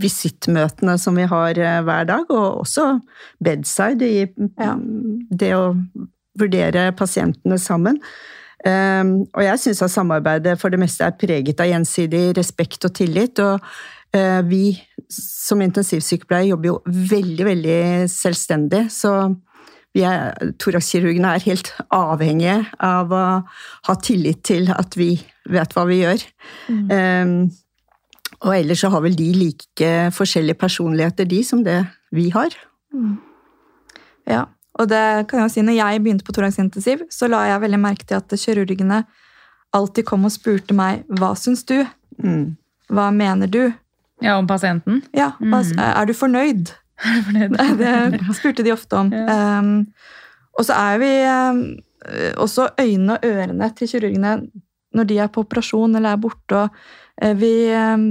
[0.00, 2.86] visittmøtene som vi har eh, hver dag, og også
[3.44, 4.72] bedside i Ja.
[4.80, 5.76] mm, det å
[6.40, 8.00] vurdere pasientene sammen.
[8.66, 12.94] Eh, og jeg syns at samarbeidet for det meste er preget av gjensidig respekt og
[12.98, 13.38] tillit.
[13.38, 13.60] og
[14.16, 14.76] eh, vi
[15.12, 19.12] som intensivsykepleiere jobber jo veldig, veldig selvstendig, så
[19.96, 23.26] vi er, thorakskirurgene er helt avhengige av å
[23.88, 25.14] ha tillit til at vi
[25.48, 26.24] vet hva vi gjør.
[26.68, 27.46] Um,
[28.42, 31.78] og ellers så har vel de like forskjellige personligheter, de, som det
[32.12, 32.52] vi har.
[34.28, 34.42] Ja,
[34.76, 37.80] og det kan jeg jo si, når jeg begynte på thoraxintensiv, så la jeg veldig
[37.80, 39.04] merke til at kirurgene
[39.76, 41.78] alltid kom og spurte meg, hva syns du?
[42.22, 42.56] Mm.
[42.92, 43.62] Hva mener du?
[44.24, 45.02] Ja, om pasienten?
[45.16, 46.72] Ja, hva, er du fornøyd?
[47.80, 49.10] det spurte de ofte om.
[49.12, 49.58] Ja.
[49.58, 49.88] Um,
[50.56, 51.64] og så er vi um,
[52.40, 54.38] også øynene og ørene til kirurgene
[54.96, 56.62] når de er på operasjon eller er borte.
[56.62, 56.78] Og,
[57.24, 58.06] uh, vi, um,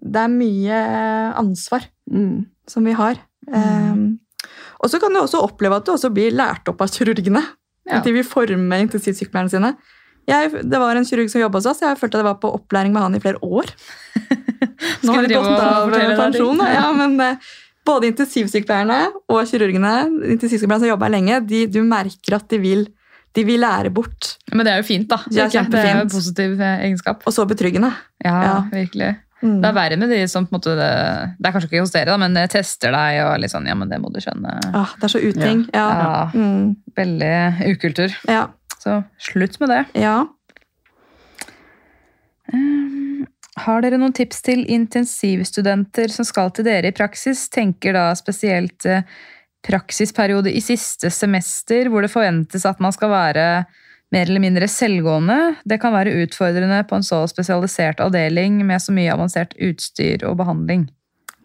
[0.00, 0.84] det er mye
[1.40, 2.46] ansvar Mm.
[2.66, 3.20] som vi har.
[3.46, 4.18] Um,
[4.80, 7.42] og så kan du også oppleve at du også blir lært opp av kirurgene.
[7.88, 7.98] Ja.
[7.98, 9.74] At de vil forme intensivsykepleierne sine.
[10.28, 11.80] Jeg, det var en kirurg som jobba hos oss.
[11.82, 13.70] Jeg følte at jeg var på opplæring med han i flere år.
[15.04, 16.62] Nå har de gått av pensjon.
[16.70, 17.50] Ja, men eh,
[17.88, 19.00] både intensivsykepleierne
[19.32, 19.92] og kirurgene
[20.36, 22.84] intensivsykepleierne som jobber lenge, de, du merker at de vil,
[23.36, 24.34] de vil lære bort.
[24.52, 25.20] Men det er jo fint, da.
[25.26, 25.66] Det er?
[25.72, 27.26] Det er en positiv eh, egenskap.
[27.26, 27.92] Og så betryggende.
[28.24, 28.56] Ja, Ja.
[28.72, 29.14] virkelig.
[29.40, 29.60] Mm.
[29.62, 30.88] Det er verre med de som på en måte Det,
[31.40, 33.88] det er kanskje ikke hos dere, da, men tester deg og litt sånn Ja, men
[33.88, 34.52] det må du skjønne.
[34.76, 35.62] Ah, det er så uting.
[35.72, 35.86] Ja.
[36.00, 36.76] Ja, Mm.
[36.96, 38.12] Veldig ukultur.
[38.28, 38.48] Ja.
[38.80, 39.80] Så slutt med det.
[40.02, 40.18] ja.
[42.52, 43.26] Um,
[43.60, 47.44] Har dere noen tips til intensivstudenter som skal til dere i praksis?
[47.52, 49.02] Tenker da spesielt eh,
[49.66, 53.46] praksisperiode i siste semester, hvor det forventes at man skal være
[54.10, 55.56] mer eller mindre selvgående.
[55.64, 60.38] Det kan være utfordrende på en så spesialisert avdeling med så mye avansert utstyr og
[60.42, 60.88] behandling.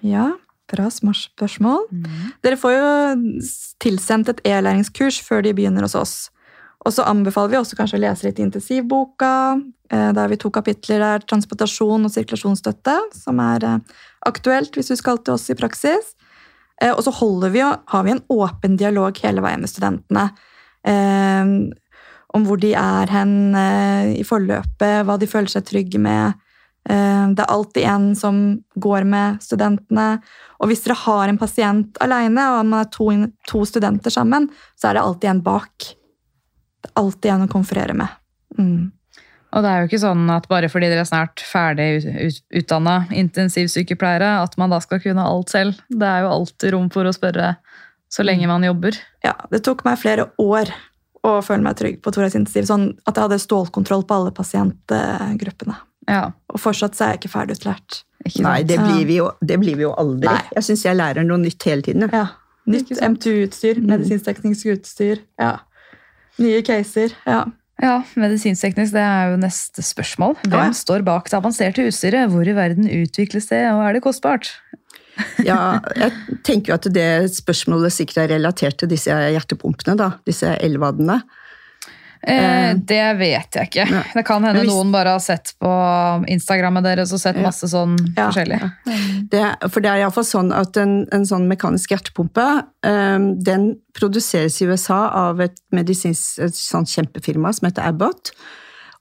[0.05, 0.31] Ja.
[0.65, 1.83] Bra spørsmål.
[2.41, 2.85] Dere får jo
[3.83, 6.15] tilsendt et e-læringskurs før de begynner hos oss.
[6.85, 9.61] Og så anbefaler vi også kanskje å lese litt intensivboka.
[9.89, 13.77] Da Der har vi to kapitler der transportasjon og sirkulasjonsstøtte, som er eh,
[14.25, 16.15] aktuelt hvis du skal til oss i praksis.
[16.81, 20.31] Eh, Og så holder vi, har vi en åpen dialog hele veien med studentene.
[22.35, 26.35] Om hvor de er hen eh, i forløpet, hva de føler seg trygge med.
[26.89, 28.41] Eh, Det er alltid en som
[28.75, 30.19] går med studentene.
[30.59, 33.07] Og hvis dere har en pasient alene, og man er to,
[33.47, 35.87] to studenter sammen, så er det alltid en bak.
[36.83, 38.21] Det er alltid en å konferere med.
[38.59, 38.91] Mm.
[39.55, 41.87] Og det er jo ikke sånn at bare fordi dere er snart ferdig
[42.59, 45.79] utdanna intensivsykepleiere, at man da skal kunne alt selv.
[45.87, 47.53] Det er jo alltid rom for å spørre
[48.11, 48.97] så lenge man jobber.
[49.23, 50.71] Ja, det tok meg flere år
[51.25, 55.75] å føle meg trygg på Thorax intensiv, sånn at jeg hadde stålkontroll på alle pasientgruppene.
[56.07, 58.03] Ja, Og fortsatt så er jeg ikke ferdig utlært.
[58.25, 60.29] ikke Nei, det blir vi jo, det blir vi jo aldri.
[60.29, 60.41] Nei.
[60.53, 62.09] Jeg syns jeg lærer noe nytt hele tiden.
[62.13, 62.27] Ja.
[62.67, 62.91] Nytt?
[63.01, 63.87] MTU-utstyr, Mm.
[63.91, 65.19] medisinsk-teknisk utstyr.
[65.39, 65.59] Ja.
[66.39, 67.13] Nye caser.
[67.25, 67.45] Ja.
[67.81, 70.37] Ja, medisinskteknisk, det er jo neste spørsmål.
[70.47, 70.69] Hvem Ja.
[70.71, 72.29] står bak det avanserte utstyret?
[72.31, 74.49] Hvor i verden utvikles det, og er det kostbart?
[75.45, 76.11] Ja, jeg
[76.43, 80.11] tenker jo at det spørsmålet sikkert er relatert til disse hjertepumpene, da.
[80.27, 81.21] Disse elvadene.
[82.25, 83.83] Eh, det vet jeg ikke.
[83.91, 84.01] Nei.
[84.15, 85.69] Det kan hende hvis- noen bare har sett på
[86.27, 88.31] Instagrammet deres og sett masse sånn Ja.
[88.31, 89.29] forskjellig.
[89.29, 94.57] Det, for det er iallfall sånn at en, en sånn mekanisk hjertepumpe, um, den produseres
[94.61, 98.31] i USA av et medisinsk et sånn kjempefirma som heter Abbott.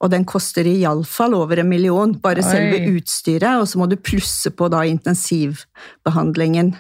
[0.03, 2.49] Og den koster iallfall over en million, bare Oi.
[2.49, 3.61] selve utstyret.
[3.61, 6.75] Og så må du plusse på da intensivbehandlingen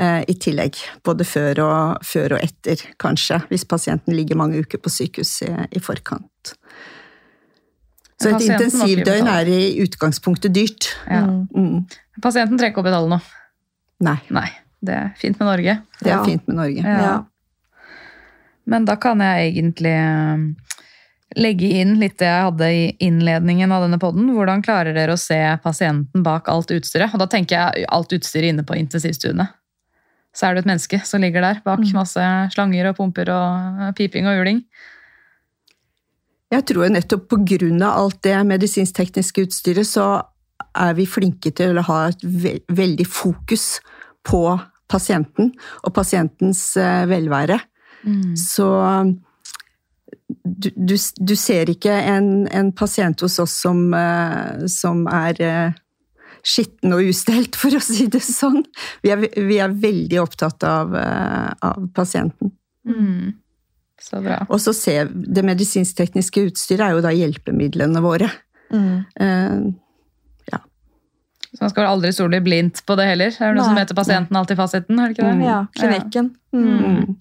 [0.00, 0.78] eh, i tillegg.
[1.04, 3.42] Både før og, før og etter, kanskje.
[3.50, 6.54] Hvis pasienten ligger mange uker på sykehus i, i forkant.
[8.20, 10.90] Så et intensivdøgn er i utgangspunktet dyrt.
[11.08, 11.22] Ja.
[11.24, 11.46] Mm.
[11.56, 11.84] Mm.
[12.20, 13.22] Pasienten trenger ikke å betale noe.
[14.04, 14.48] Nei, Nei,
[14.84, 15.74] det er fint med Norge.
[16.00, 16.24] det er Ja.
[16.24, 16.82] fint med Norge.
[16.84, 17.00] Ja.
[17.04, 17.14] Ja.
[18.70, 20.44] Men da kan jeg egentlig eh,
[21.38, 24.32] legge inn litt det jeg hadde i innledningen av denne podden.
[24.34, 27.14] Hvordan klarer dere å se pasienten bak alt utstyret?
[27.14, 29.46] Og da tenker jeg alt utstyret inne på intensivstuene.
[30.34, 31.92] Så er det et menneske som ligger der bak Mm.
[31.94, 34.64] masse slanger og pumper og eh, piping og uling.
[36.50, 40.24] Jeg tror jo nettopp på grunn av alt det medisinsk-tekniske utstyret, så
[40.74, 43.80] er vi flinke til å ha et ve veldig fokus
[44.26, 44.58] på
[44.90, 45.52] pasienten
[45.84, 47.60] og pasientens velvære.
[48.02, 48.34] velvære.
[48.34, 48.66] Så
[50.56, 55.76] du, du, du ser ikke en, en pasient hos oss som, eh, som er eh,
[56.46, 58.62] skitten og ustelt, for å si det sånn.
[59.04, 62.54] Vi er, vi er veldig opptatt av, eh, av pasienten.
[62.88, 63.36] Mm.
[64.00, 64.38] Så bra.
[64.48, 68.30] Og så ser Det medisinsk-tekniske utstyret er jo da hjelpemidlene våre.
[68.72, 69.04] Mm.
[69.20, 69.70] Eh,
[71.50, 73.32] Så man skal vel aldri stole blindt på det heller.
[73.34, 73.70] Det er noe Nei.
[73.72, 75.48] som heter pasienten alltid i fasiten, er det ikke det?
[75.48, 76.28] Ja, klinikken.
[76.54, 76.68] Mm.
[76.78, 77.16] mm.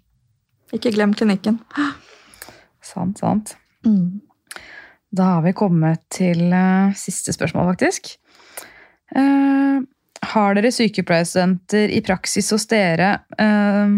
[0.77, 1.57] Ikke glem klinikken.
[2.89, 3.55] Sant, sant.
[3.85, 4.19] Mm.
[5.15, 8.13] Da har vi kommet til uh, siste spørsmål, faktisk.
[9.15, 9.81] Uh,
[10.33, 13.95] har dere sykepleierstudenter i praksis hos dere uh,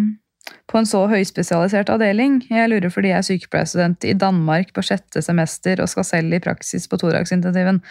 [0.72, 2.40] på en så høyspesialisert avdeling?
[2.52, 6.44] Jeg lurer fordi jeg er sykepleierstudent i Danmark på sjette semester og skal selv i
[6.44, 7.82] praksis på thoraxintensiven.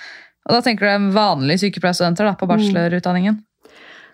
[0.48, 3.42] Og da tenker du vanlige sykepleierstudenter da, på bachelorutdanningen?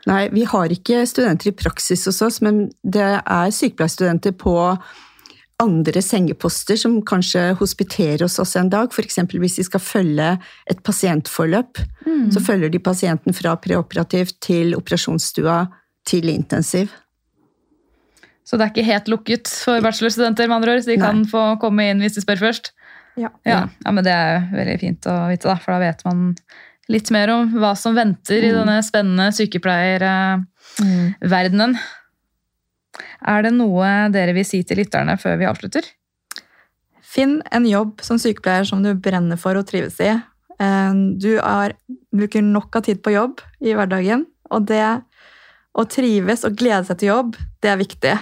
[0.07, 4.55] Nei, vi har ikke studenter i praksis hos oss, men det er sykepleierstudenter på
[5.63, 8.87] andre sengeposter som kanskje hospiterer hos oss en dag.
[8.93, 9.19] F.eks.
[9.33, 10.39] hvis de skal følge
[10.69, 11.79] et pasientforløp.
[12.33, 15.67] Så følger de pasienten fra preoperativ til operasjonsstua
[16.07, 16.89] til intensiv.
[18.47, 20.83] Så det er ikke helt lukket for bachelorstudenter, med andre ord.
[20.85, 21.07] Så de Nei.
[21.07, 22.65] kan få komme inn hvis de spør først.
[23.17, 23.31] Ja.
[23.49, 26.37] Ja, ja, men det er jo veldig fint å vite, da, for da vet man
[26.93, 31.77] litt mer om hva som venter i denne spennende sykepleierverdenen.
[33.27, 35.89] Er det noe dere vil si til lytterne før vi avslutter?
[37.07, 40.13] Finn en jobb som sykepleier som du brenner for og trives i.
[40.61, 41.77] Eh, Du er,
[42.13, 44.85] bruker nok av tid på jobb i hverdagen, og det
[45.77, 48.17] å trives og glede seg til jobb, det er viktig.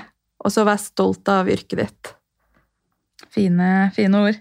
[0.45, 2.15] Og så være stolt av yrket ditt.
[3.33, 4.41] Fine, fine ord.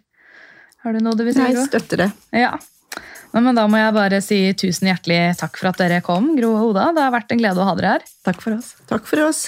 [0.84, 1.42] Har du noe du vil si?
[1.46, 2.10] Jeg støtter det.
[2.36, 2.58] Ja.
[3.34, 6.74] Men da må jeg bare si tusen hjertelig takk for at dere kom, Gro og
[6.74, 6.90] Oda.
[6.94, 8.04] Det har vært en glede å ha dere her.
[8.28, 8.74] Takk for oss.
[8.90, 9.48] Takk for oss.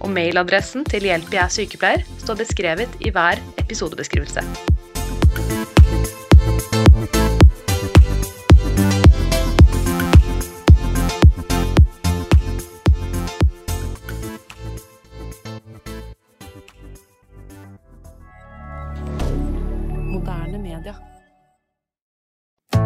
[0.00, 4.44] og mailadressen til Hjelp jeg er sykepleier står beskrevet i hver episodebeskrivelse.